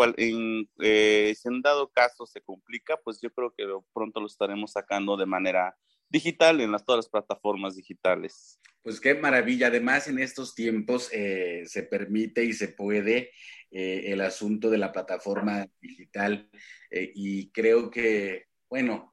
[0.83, 3.65] eh, si en dado caso se complica, pues yo creo que
[3.95, 5.75] pronto lo estaremos sacando de manera
[6.15, 8.61] digital en las, todas las plataformas digitales.
[8.83, 9.67] Pues qué maravilla.
[9.67, 13.33] Además, en estos tiempos eh, se permite y se puede
[13.71, 16.49] eh, el asunto de la plataforma digital
[16.91, 19.11] eh, y creo que, bueno,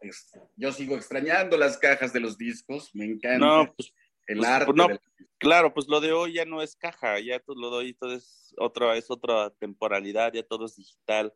[0.56, 3.94] yo sigo extrañando las cajas de los discos, me encanta pues,
[4.28, 4.74] el pues, arte.
[4.74, 5.00] Pues,
[5.40, 8.14] claro, pues lo de hoy ya no es caja, ya todo lo de hoy todo
[8.14, 11.34] es otra, es otra temporalidad, ya todo es digital,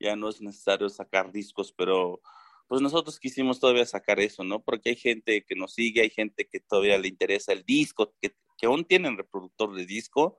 [0.00, 2.20] ya no es necesario sacar discos, pero
[2.66, 4.62] pues nosotros quisimos todavía sacar eso, ¿no?
[4.62, 8.34] Porque hay gente que nos sigue, hay gente que todavía le interesa el disco, que,
[8.62, 10.38] aún tienen reproductor de disco,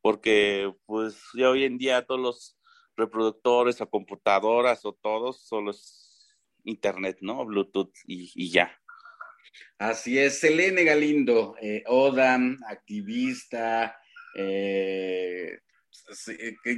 [0.00, 2.58] porque pues ya hoy en día todos los
[2.96, 6.34] reproductores o computadoras o todos solo es
[6.64, 7.44] internet, ¿no?
[7.44, 8.76] Bluetooth y, ya.
[9.78, 13.96] Así es, Selene Galindo, eh, ODAM, activista,
[14.34, 15.60] eh,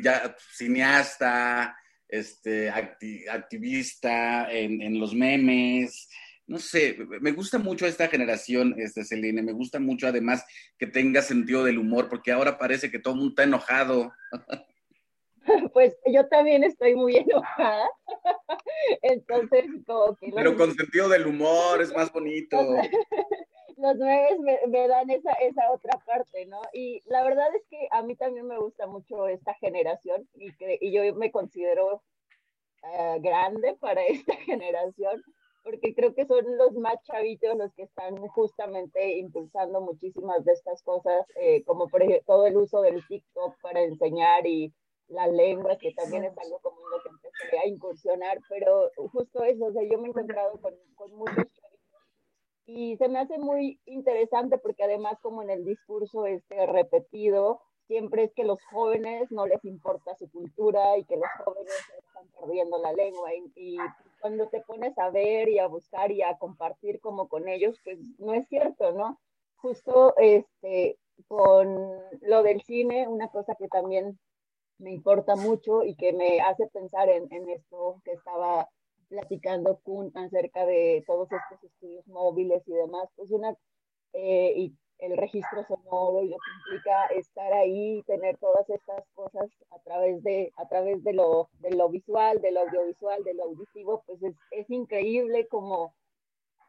[0.02, 1.76] ya, cineasta,
[2.08, 6.08] este, activista en, en, los memes,
[6.46, 10.44] no sé, me gusta mucho esta generación, este Celine, me gusta mucho además
[10.78, 14.12] que tenga sentido del humor, porque ahora parece que todo el mundo está enojado.
[15.74, 17.86] Pues yo también estoy muy enojada.
[19.02, 20.32] Entonces, como que...
[20.34, 22.56] Pero con sentido del humor es más bonito.
[23.76, 24.28] Los nueve
[24.68, 26.60] me, dan esa, esa otra parte, ¿no?
[26.72, 30.78] Y la verdad es que a mí también me gusta mucho esta generación y, que,
[30.80, 32.02] y yo me considero
[32.82, 35.22] eh, grande para esta generación
[35.64, 40.82] porque creo que son los más chavitos los que están justamente impulsando muchísimas de estas
[40.82, 44.72] cosas, eh, como por ejemplo todo el uso del TikTok para enseñar y
[45.08, 49.66] la lengua, que también es algo como lo que empecé a incursionar, pero justo eso,
[49.66, 51.63] o sea, yo me he encontrado con, con muchos
[52.66, 58.24] y se me hace muy interesante porque además como en el discurso este repetido, siempre
[58.24, 62.78] es que los jóvenes no les importa su cultura y que los jóvenes están perdiendo
[62.78, 63.76] la lengua y,
[64.20, 67.98] cuando te pones a ver y a buscar y a compartir como con ellos, pues
[68.18, 69.20] no es cierto, ¿no?
[69.56, 70.96] Justo este,
[71.28, 74.18] con lo del cine, una cosa que también
[74.78, 78.70] me importa mucho y que me hace pensar en, en esto que estaba
[79.08, 83.56] platicando Kun acerca de todos estos estudios móviles y demás, pues una,
[84.12, 89.50] eh, y el registro sonoro y lo que implica estar ahí, tener todas estas cosas
[89.70, 93.44] a través de, a través de lo, de lo visual, de lo audiovisual, de lo
[93.44, 95.94] auditivo, pues es, es increíble como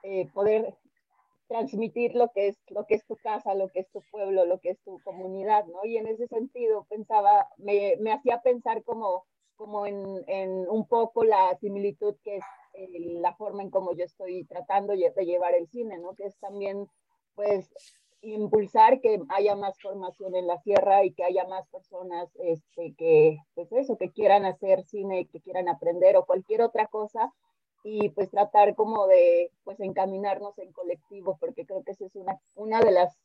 [0.04, 0.76] eh, poder
[1.48, 4.60] transmitir lo que es lo que es tu casa, lo que es tu pueblo, lo
[4.60, 5.86] que es tu comunidad, ¿no?
[5.86, 9.26] Y en ese sentido pensaba, me, me hacía pensar como,
[9.56, 12.44] como en, en, un poco la similitud que es
[12.74, 16.14] eh, la forma en cómo yo estoy tratando de llevar el cine, ¿no?
[16.16, 16.88] Que es también,
[17.36, 17.70] pues,
[18.22, 23.38] impulsar que haya más formación en la sierra y que haya más personas este, que,
[23.54, 27.32] pues eso, que quieran hacer cine, que quieran aprender o cualquier otra cosa
[27.84, 32.40] y pues tratar como de pues encaminarnos en colectivo porque creo que esa es una,
[32.56, 33.16] una de las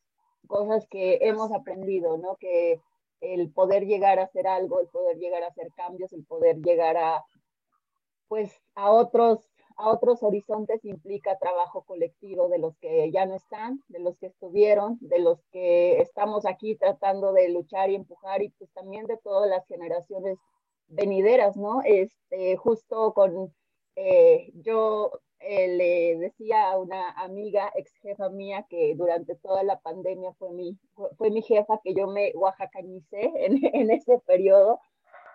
[0.47, 2.37] cosas que hemos aprendido, ¿no?
[2.37, 2.79] Que
[3.21, 6.97] el poder llegar a hacer algo, el poder llegar a hacer cambios, el poder llegar
[6.97, 7.25] a
[8.29, 9.51] pues a otros
[9.81, 14.27] a otros horizontes implica trabajo colectivo de los que ya no están, de los que
[14.27, 19.17] estuvieron, de los que estamos aquí tratando de luchar y empujar y pues también de
[19.17, 20.39] todas las generaciones
[20.89, 21.81] venideras, ¿no?
[21.83, 23.55] Este, justo con,
[23.97, 29.81] eh, yo eh, le decía a una amiga, ex jefa mía, que durante toda la
[29.81, 30.79] pandemia fue mi,
[31.17, 34.81] fue, mi jefa, que yo me oaxacanicé en, en ese periodo,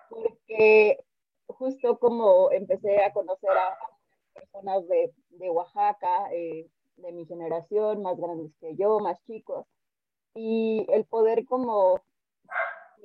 [0.09, 0.99] porque
[1.47, 3.77] justo como empecé a conocer a,
[4.33, 9.65] personas de, de Oaxaca, eh, de mi generación, más grandes que yo, más chicos,
[10.33, 12.01] y el poder como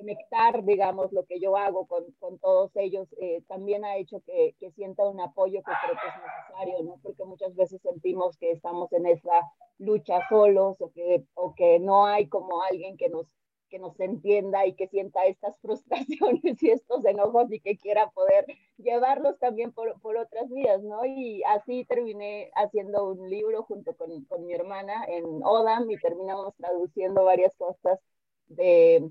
[0.01, 4.55] conectar, digamos, lo que yo hago con, con todos ellos, eh, también ha hecho que,
[4.59, 6.99] que, sienta un apoyo que creo que es necesario, ¿no?
[7.03, 9.41] Porque muchas veces sentimos que estamos en esa
[9.77, 13.27] lucha solos o que, o que no hay como alguien que nos
[13.69, 18.45] que nos entienda y que sienta estas frustraciones y estos enojos y que quiera poder
[18.77, 21.05] llevarlos también por, por otras vías, ¿no?
[21.05, 26.53] Y así terminé haciendo un libro junto con, con mi hermana en ODAM y terminamos
[26.57, 27.97] traduciendo varias cosas
[28.47, 29.09] de,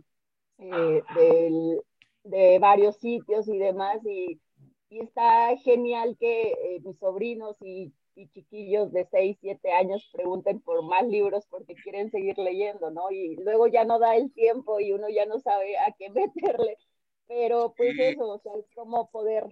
[0.61, 1.81] eh, de,
[2.25, 4.41] de, varios sitios y demás y,
[4.91, 10.61] y está genial que eh, mis sobrinos y y chiquillos de 6, 7 años pregunten
[10.61, 13.11] por más libros porque quieren seguir leyendo, ¿no?
[13.11, 16.77] Y luego ya no da el tiempo y uno ya no sabe a qué meterle.
[17.27, 19.47] Pero pues eso, o sea, es como poder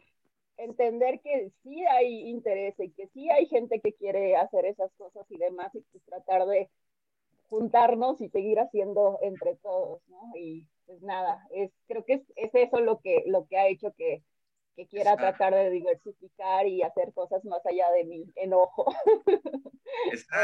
[0.57, 5.25] entender que sí hay interés y que sí hay gente que quiere hacer esas cosas
[5.31, 6.69] y demás y pues tratar de
[7.49, 10.37] juntarnos y seguir haciendo entre todos, ¿no?
[10.37, 13.93] Y pues nada, es, creo que es, es eso lo que, lo que ha hecho
[13.97, 14.23] que,
[14.75, 18.87] que quiera tratar de diversificar y hacer cosas más allá de mi enojo,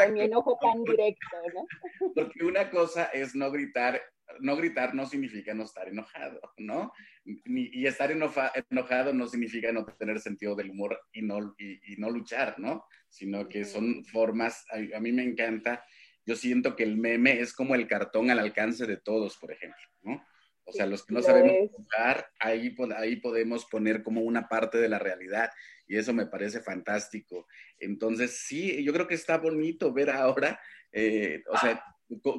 [0.06, 2.10] de mi enojo tan directo, ¿no?
[2.14, 4.02] Porque una cosa es no gritar,
[4.40, 6.92] no gritar no significa no estar enojado, ¿no?
[7.24, 12.58] y estar enojado no significa no tener sentido del humor y no, y, no luchar,
[12.58, 12.84] ¿no?
[13.08, 15.82] Sino que son formas, a, a mí me encanta,
[16.26, 19.80] yo siento que el meme es como el cartón al alcance de todos, por ejemplo,
[20.02, 20.22] ¿no?
[20.64, 24.88] O sea, los que no sabemos jugar, ahí, ahí podemos poner como una parte de
[24.88, 25.50] la realidad
[25.86, 27.46] y eso me parece fantástico.
[27.78, 30.58] Entonces, sí, yo creo que está bonito ver ahora,
[30.92, 31.84] eh, o sea,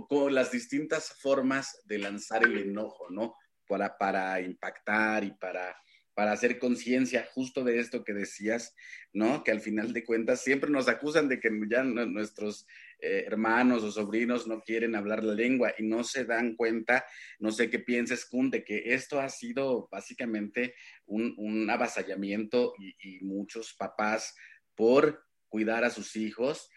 [0.10, 3.36] con, las distintas formas de lanzar el enojo, ¿no?
[3.68, 5.76] Para, para impactar y para,
[6.16, 8.74] para hacer conciencia justo de esto que decías,
[9.12, 9.44] ¿no?
[9.44, 12.66] Que al final de cuentas siempre nos acusan de que ya nuestros
[13.00, 17.06] eh, hermanos o sobrinos no quieren hablar la lengua y no se dan cuenta,
[17.38, 20.74] no sé qué pienses, Kun, de que esto ha sido básicamente
[21.06, 24.36] un, un avasallamiento y, muchos papás
[24.76, 26.70] por cuidar a sus hijos,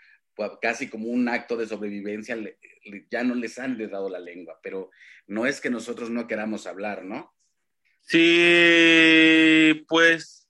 [0.61, 2.36] casi como un acto de sobrevivencia,
[3.11, 4.91] ya no les han dado la lengua, pero
[5.26, 7.38] no es que nosotros no queramos hablar, ¿no?
[8.11, 10.48] Sí, pues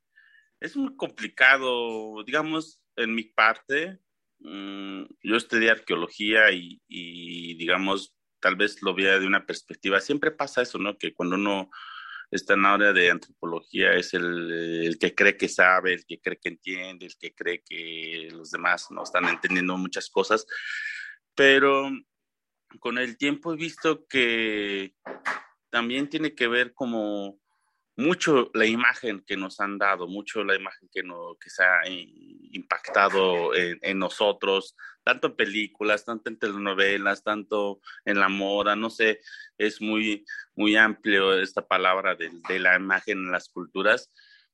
[0.60, 3.98] es muy complicado, digamos, en mi parte,
[4.38, 10.30] mm, yo estudié arqueología y, y, digamos, tal vez lo vea de una perspectiva, siempre
[10.30, 10.96] pasa eso, ¿no?
[10.96, 11.68] Que cuando uno
[12.30, 16.20] está en la área de antropología es el, el, que cree que sabe, el que
[16.20, 20.46] cree que entiende, el que cree que los demás no están entendiendo muchas cosas,
[21.34, 21.90] pero
[22.78, 24.94] con el tiempo he visto que
[25.70, 27.40] también tiene que ver como
[27.98, 31.80] mucho la imagen que nos han dado, mucho la imagen que, no, que se ha
[31.88, 39.20] impactado en, nosotros, tanto en películas, tanto en telenovelas, tanto en la moda, no sé,
[39.58, 40.24] es muy,
[40.54, 44.12] muy amplio esta palabra de, de la imagen en las culturas,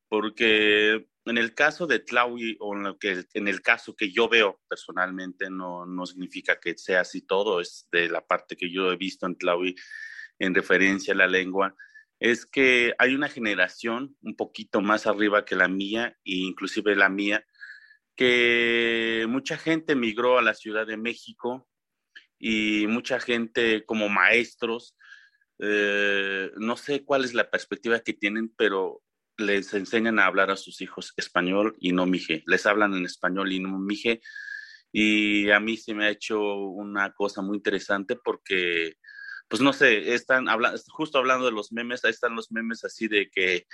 [0.09, 4.59] porque en el caso de Tlaui, o en, que, en el caso que yo veo
[4.67, 8.97] personalmente, no, no significa que sea así todo, es de la parte que yo he
[8.97, 9.77] visto en Tlaui
[10.39, 11.77] en referencia a la lengua,
[12.25, 17.11] es que hay una generación un poquito más arriba que la mía, e inclusive la
[17.11, 17.45] mía,
[18.17, 21.69] que mucha gente migró a la Ciudad de México
[22.39, 24.97] y mucha gente como maestros,
[25.59, 29.03] eh, no sé cuál es la perspectiva que tienen, pero
[29.37, 33.53] les enseñan a hablar a sus hijos español y no mije, les hablan en español
[33.53, 34.23] y no mije.
[34.93, 38.95] Y a mí se me ha hecho una cosa muy interesante porque
[39.55, 43.07] pues no sé, están hablando, justo hablando de los memes, ahí están los memes así
[43.07, 43.69] de que,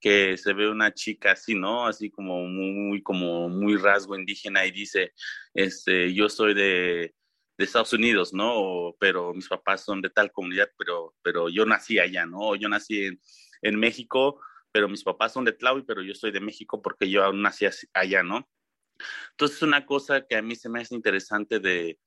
[0.00, 1.86] que se ve una chica así, ¿no?
[1.86, 5.12] Así como muy, como muy rasgo indígena y dice,
[5.52, 7.14] este, yo soy de,
[7.58, 8.96] de Estados Unidos, ¿no?
[8.98, 12.56] pero mis papás son de tal comunidad, pero, pero yo nací allá, ¿no?
[12.56, 13.20] Yo nací en,
[13.60, 14.40] en México,
[14.72, 18.22] pero mis papás son de Tlaui, pero yo soy de México porque yo nací allá,
[18.22, 18.48] ¿no?
[19.32, 21.98] Entonces, una cosa que a mí se me hace interesante de,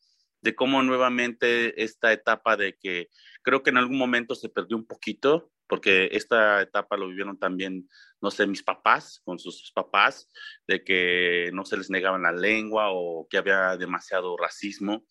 [0.42, 3.10] de cómo nuevamente esta etapa de que
[3.44, 7.88] creo que en algún momento se perdió un poquito, porque esta etapa lo vivieron también,
[8.20, 10.30] no sé, mis papás con sus papás,
[10.68, 15.06] de que no se les negaban la lengua o que había demasiado racismo.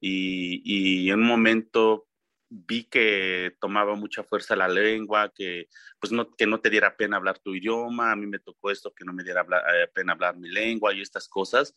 [0.00, 2.06] Y, en un momento
[2.50, 5.68] vi que tomaba mucha fuerza la lengua, que
[5.98, 8.92] pues no, que no te diera pena hablar tu idioma, a mí me tocó esto,
[8.94, 11.74] que no me diera eh, pena hablar mi lengua y estas cosas.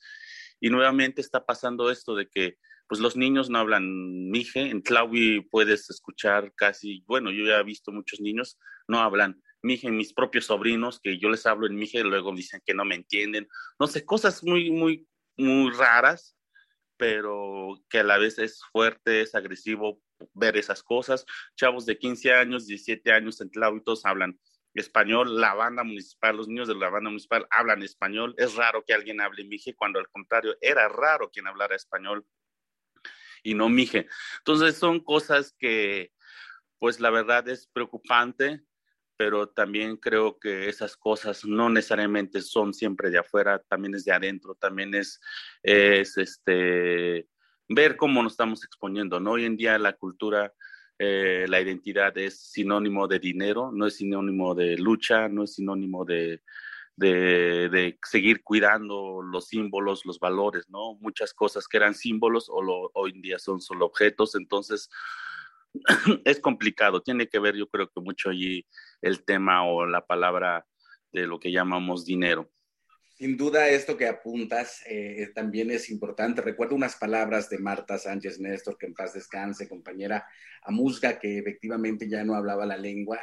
[0.59, 2.57] Y nuevamente está pasando esto de que
[2.87, 4.61] pues los niños no hablan mije.
[4.69, 8.57] En Tlaui puedes escuchar casi, bueno, yo ya he visto muchos niños
[8.87, 12.73] no hablan mije, mis propios sobrinos, que yo les hablo en mije, luego dicen que
[12.73, 13.47] no me entienden.
[13.79, 16.35] No sé, cosas muy, muy, muy raras,
[16.95, 20.01] pero que a la vez es fuerte, es agresivo
[20.33, 21.25] ver esas cosas.
[21.55, 24.39] Chavos de 15 años, 17 años en Tlaui, todos hablan
[24.73, 28.35] español, la banda municipal, los niños de la banda municipal hablan español.
[28.37, 32.25] Es raro que alguien hable mije, cuando al contrario, era raro quien hablara español
[33.47, 34.07] y no mije.
[34.39, 36.11] Entonces son cosas que,
[36.79, 38.61] pues la verdad es preocupante,
[39.15, 44.11] pero también creo que esas cosas no necesariamente son siempre de afuera, también es de
[44.11, 45.21] adentro, también es,
[45.63, 47.29] es este,
[47.69, 49.15] ver cómo nos estamos exponiendo.
[49.17, 50.53] Hoy en día la cultura,
[50.99, 56.03] eh, la identidad es sinónimo de dinero, no es sinónimo de lucha, no es sinónimo
[56.03, 56.41] de,
[56.97, 60.95] de, seguir cuidando los símbolos, los valores, ¿no?
[60.95, 64.89] Muchas cosas que eran símbolos o hoy en día son solo objetos, entonces
[66.25, 68.65] es complicado, tiene que ver yo creo que mucho allí
[69.01, 70.65] el tema o la palabra
[71.11, 72.51] de lo que llamamos dinero.
[73.15, 76.41] Sin duda, esto que apuntas eh, también es importante.
[76.41, 80.27] Recuerdo unas palabras de Marta Sánchez Néstor, que en paz descanse, compañera
[80.61, 83.19] Amuzga, que efectivamente ya no hablaba la lengua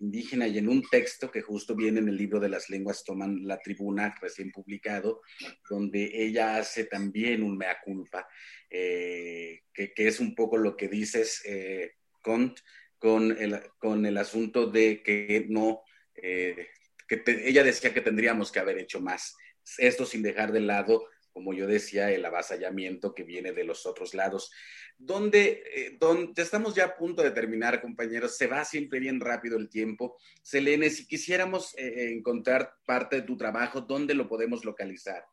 [0.00, 3.46] indígena y en un texto que justo viene en el libro de las lenguas toman
[3.46, 5.22] la tribuna recién publicado,
[5.68, 8.26] donde ella hace también un mea culpa,
[8.70, 12.54] eh, que, es un poco lo que dices, eh, con,
[12.98, 15.82] con, el, con el asunto de que no,
[16.14, 16.68] eh,
[17.06, 19.36] que ella decía que tendríamos que haber hecho más.
[19.78, 24.14] Esto sin dejar de lado, como yo decía, el avasallamiento que viene de los otros
[24.14, 24.50] lados
[24.98, 29.56] donde, eh, donde estamos ya a punto de terminar, compañeros, se va siempre bien rápido
[29.56, 30.16] el tiempo.
[30.42, 35.24] Selene, si quisiéramos eh, encontrar parte de tu trabajo, ¿dónde lo podemos localizar?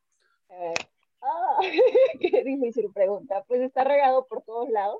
[0.50, 0.74] Eh,
[1.22, 1.60] ah,
[2.20, 3.44] qué difícil pregunta.
[3.48, 5.00] Pues está regado por todos lados.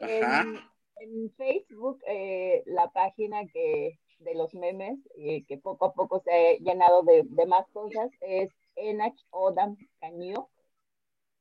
[0.00, 2.00] En, Facebook,
[2.66, 4.98] la página que de los memes,
[5.46, 10.48] que poco a poco se ha llenado de, más cosas, es Enach Odam Caño.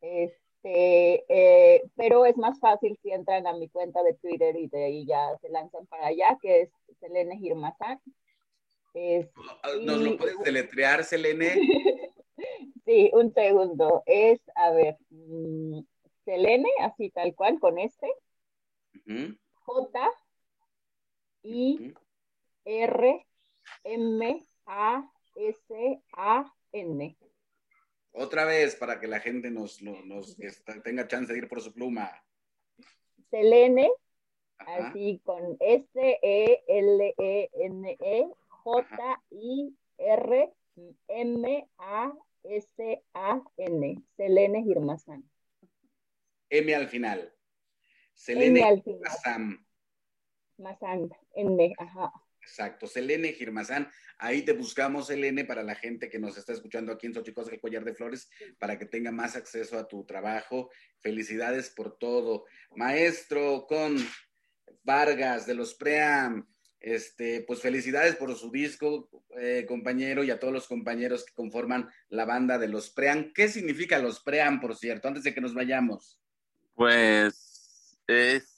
[0.02, 4.68] Es este, eh, pero es más fácil si entran a mi cuenta de Twitter y
[4.68, 6.70] de ahí ya se lanzan para allá, que es
[7.00, 8.00] Selene Girmazán.
[9.82, 11.54] ¿Nos lo puedes deletrear, Selene?
[12.86, 14.04] Sí, un segundo.
[14.06, 15.80] Es, a ver, mm,
[16.26, 18.12] Selene, así tal cual, con este.
[19.54, 20.12] J,
[21.44, 21.94] I,
[22.66, 23.26] R,
[23.86, 27.18] M, A, S, A, N.
[28.12, 30.38] Otra vez, para que la gente nos, nos,
[30.84, 32.12] tenga chance de ir por su pluma.
[33.30, 33.90] Selene,
[34.58, 40.54] así con S, E, L, E, N, E, J, I, R,
[41.08, 42.14] M, A,
[42.44, 44.04] S, A, N.
[44.16, 45.24] Selene Girmazán.
[46.50, 47.34] M al final.
[48.14, 49.66] Selene Girmazán.
[50.58, 52.14] Mazán, N, ajá.
[52.44, 53.90] Exacto, Selene Girmazán.
[54.18, 57.60] Ahí te buscamos, Selene, para la gente que nos está escuchando aquí en Xochicos el
[57.60, 58.30] Collar de Flores,
[58.60, 60.70] para que tenga más acceso a tu trabajo.
[61.00, 62.46] Felicidades por todo.
[62.76, 63.96] Maestro con
[64.84, 66.46] Vargas de los Pream,
[66.80, 71.90] este, pues felicidades por su disco, eh, compañero, y a todos los compañeros que conforman
[72.10, 73.32] la banda de los Pream.
[73.34, 76.20] ¿Qué significa los Pream, por cierto, antes de que nos vayamos?
[76.76, 78.53] Pues es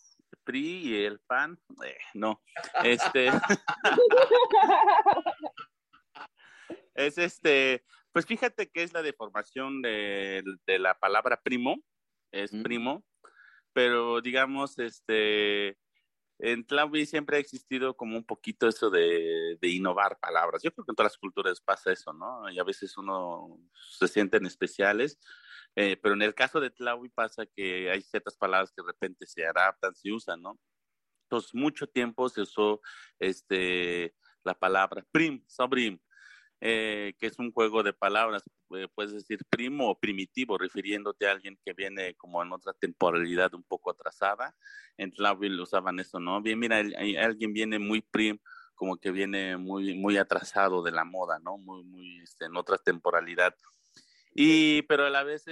[0.46, 2.42] PRI y el PAN, eh, no,
[2.84, 3.28] este,
[6.96, 11.78] es este, pues fíjate que es la deformación de, la palabra primo,
[12.32, 13.04] es primo,
[13.74, 15.78] pero digamos, este,
[16.40, 20.62] en Tlavi siempre ha existido como un poquito eso de, de, innovar palabras.
[20.64, 22.50] Yo creo que en todas las culturas pasa eso, ¿no?
[22.50, 25.18] Y a veces uno se sienten especiales
[25.76, 29.28] eh, pero en el caso de Tlaui pasa que hay ciertas palabras que de repente
[29.28, 30.60] se adaptan, se usan, ¿no?
[31.24, 32.82] Entonces, mucho tiempo se usó
[33.20, 36.00] este, la palabra prim, sobrim,
[36.62, 38.44] eh, que es un juego de palabras,
[38.76, 43.54] eh, puedes decir primo o primitivo, refiriéndote a alguien que viene como en otra temporalidad
[43.54, 44.56] un poco atrasada.
[44.98, 46.42] En Tlaui lo usaban eso, ¿no?
[46.42, 48.40] Bien, mira, alguien viene muy prim,
[48.76, 51.58] como que viene muy, muy atrasado de la moda, ¿no?
[51.58, 53.56] Muy, muy este, en otra temporalidad.
[54.36, 55.46] Y, pero a la vez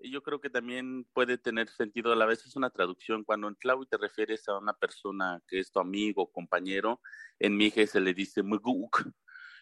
[0.00, 3.24] yo creo que también puede tener sentido, a la vez es una traducción.
[3.24, 7.00] Cuando en Tlawi te refieres a una persona que es tu amigo, compañero,
[7.38, 9.04] en Mije se le dice Muguk.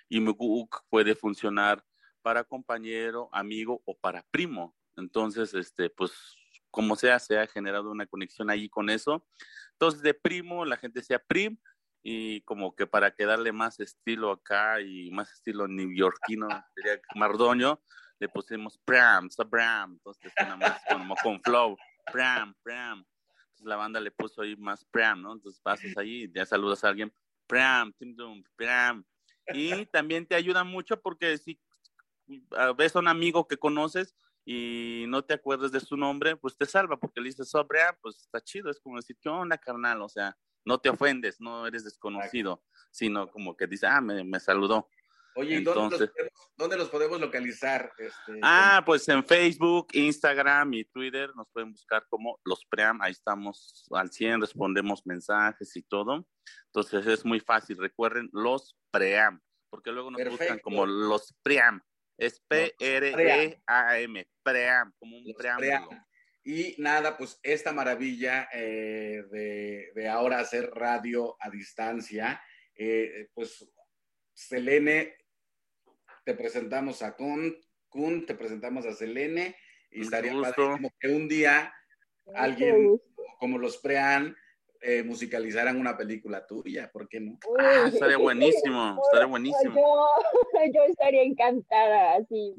[0.09, 1.85] Y Muguk puede funcionar
[2.23, 4.77] para compañero, amigo o para primo.
[4.97, 6.13] Entonces, este, pues,
[6.71, 9.27] como sea, se ha generado una conexión ahí con eso.
[9.73, 11.59] Entonces, de primo, la gente sea prim,
[12.03, 17.81] y como que para que darle más estilo acá y más estilo neoyorquino, sería Mardoño,
[18.21, 21.77] le pusimos Bram, Bram, entonces suena más como con flow,
[22.13, 22.99] Bram, Bram.
[22.99, 25.33] Entonces la banda le puso ahí más Bram, ¿no?
[25.33, 27.13] Entonces pasas ahí ya saludas a alguien,
[27.49, 29.05] Bram, Tim Dum, Bram.
[29.55, 31.59] Y también te ayuda mucho porque si
[32.77, 34.15] ves a un amigo que conoces
[34.45, 37.97] y no te acuerdas de su nombre, pues te salva porque le dices, oh, Bram,
[38.03, 40.03] pues está chido, es como decir, ¿qué onda, carnal?
[40.03, 44.39] O sea, no te ofendes, no eres desconocido, sino como que dices, ah, me, me
[44.39, 44.91] saludó.
[45.37, 47.93] Oye, ¿dónde, los podemos, localizar?
[47.99, 53.01] Este, ah, pues en Facebook, Instagram y Twitter nos pueden buscar como Los Pream.
[53.01, 56.27] Ahí estamos al 100, respondemos mensajes y todo.
[56.67, 57.79] Entonces es muy fácil.
[57.79, 61.81] Recuerden Los Pream, porque luego nos buscan como Los Pream.
[62.19, 65.89] Es P-R-E-A-M, Pream, como un preámbulo.
[66.43, 69.23] Y nada, pues esta maravilla eh,
[69.95, 72.43] de, ahora hacer radio a distancia,
[72.75, 73.71] eh, pues
[74.35, 75.17] Selene
[76.25, 77.57] te presentamos a Kun,
[77.89, 79.57] Kun, te presentamos a Selene,
[79.91, 81.75] y estaría como que un día
[82.35, 83.01] alguien
[83.39, 84.37] como los Prean
[84.83, 87.39] eh, musicalizaran una película tuya, ¿por qué no?
[87.59, 89.75] Ah, estaría buenísimo, estaría buenísimo.
[90.75, 92.55] Yo, estaría encantada, así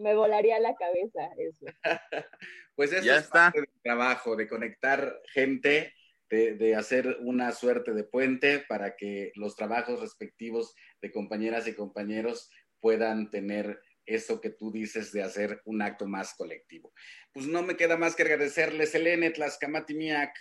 [0.00, 1.66] me volaría la cabeza eso.
[2.74, 5.94] pues eso es parte del trabajo, de conectar gente,
[6.30, 11.74] de, de, hacer una suerte de puente para que los trabajos respectivos de compañeras y
[11.74, 12.50] compañeros
[12.82, 16.92] puedan tener eso que tú dices de hacer un acto más colectivo.
[17.32, 20.36] Pues no me queda más que agradecerles, Elene Tlaxcamatimiac.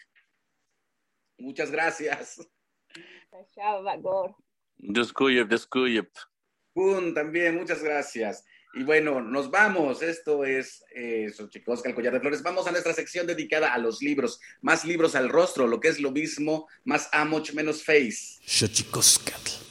[1.38, 2.38] Muchas gracias.
[4.78, 6.10] Descuyep, descuyep.
[6.74, 8.44] Pum, también, muchas gracias.
[8.74, 10.02] Y bueno, nos vamos.
[10.02, 12.42] Esto es eh, Xochicosca, el collar de flores.
[12.42, 14.40] Vamos a nuestra sección dedicada a los libros.
[14.62, 18.40] Más libros al rostro, lo que es lo mismo, más amoch, menos face.
[18.46, 19.71] Xochicoscatl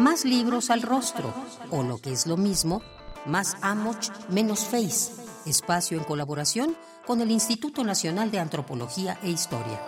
[0.00, 1.32] más libros al rostro,
[1.70, 2.82] o lo que es lo mismo,
[3.26, 5.12] más Amoch, menos Face,
[5.44, 6.74] espacio en colaboración
[7.06, 9.78] con el Instituto Nacional de Antropología e Historia.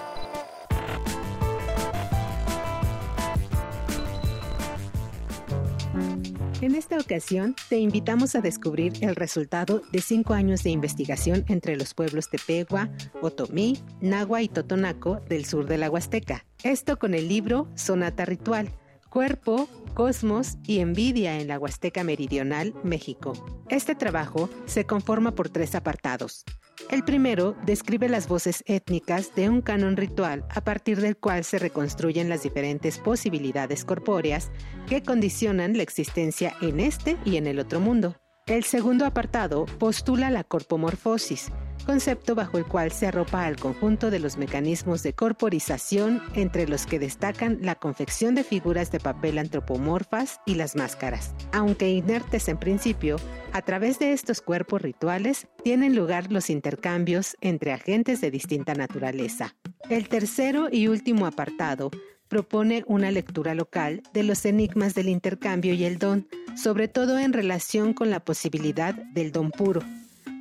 [6.61, 11.75] En esta ocasión, te invitamos a descubrir el resultado de cinco años de investigación entre
[11.77, 12.89] los pueblos Tepegua,
[13.21, 16.45] Otomí, Nahua y Totonaco del sur de la Huasteca.
[16.63, 18.73] Esto con el libro Sonata Ritual,
[19.13, 23.35] Cuerpo, Cosmos y Envidia en la Huasteca Meridional, México.
[23.69, 26.47] Este trabajo se conforma por tres apartados.
[26.91, 31.59] El primero describe las voces étnicas de un canon ritual a partir del cual se
[31.59, 34.51] reconstruyen las diferentes posibilidades corpóreas
[34.89, 38.22] que condicionan la existencia en este y en el otro mundo.
[38.53, 41.51] El segundo apartado postula la corpomorfosis,
[41.87, 46.85] concepto bajo el cual se arropa al conjunto de los mecanismos de corporización entre los
[46.85, 51.35] que destacan la confección de figuras de papel antropomorfas y las máscaras.
[51.53, 53.17] Aunque inertes en principio,
[53.55, 59.57] a través de estos cuerpos rituales tienen lugar los intercambios entre agentes de distinta naturaleza.
[59.89, 61.91] El tercero y último apartado
[62.33, 66.27] propone una lectura local de los enigmas del intercambio y el don,
[66.57, 69.83] sobre todo en relación con la posibilidad del don puro.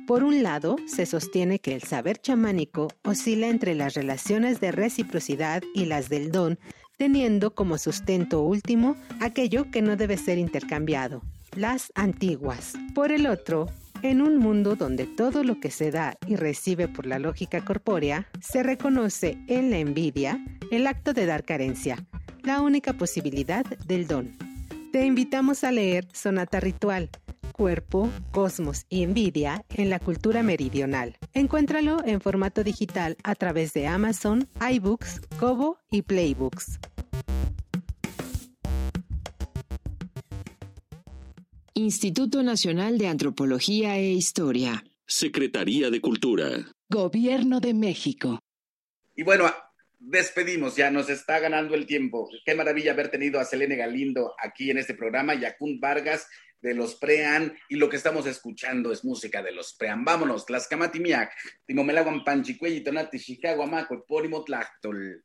[0.06, 5.62] Por un lado, se sostiene que el saber chamánico oscila entre las relaciones de reciprocidad
[5.74, 6.58] y las del don,
[6.96, 11.20] teniendo como sustento último aquello que no debe ser intercambiado,
[11.54, 12.72] las antiguas.
[12.94, 13.68] Por el otro,
[14.02, 18.26] en un mundo donde todo lo que se da y recibe por la lógica corpórea,
[18.40, 22.04] se reconoce en la envidia el acto de dar carencia,
[22.42, 24.36] la única posibilidad del don.
[24.92, 27.10] Te invitamos a leer Sonata Ritual,
[27.52, 31.16] Cuerpo, Cosmos y Envidia en la cultura meridional.
[31.32, 36.78] Encuéntralo en formato digital a través de Amazon, iBooks, Kobo y Playbooks.
[41.82, 44.84] Instituto Nacional de Antropología e Historia.
[45.04, 46.48] Secretaría de Cultura.
[46.88, 48.38] Gobierno de México.
[49.16, 49.52] Y bueno,
[49.98, 52.30] despedimos, ya nos está ganando el tiempo.
[52.46, 56.28] Qué maravilla haber tenido a Selene Galindo aquí en este programa, Yacún Vargas
[56.60, 60.04] de los Prean, y lo que estamos escuchando es música de los Prean.
[60.04, 61.32] Vámonos, Tlaxcamatimiac,
[61.66, 65.24] Timomelaguan Panchicuelli, Tonati, Chicago, Amaco, Epónimo, Tlachtol.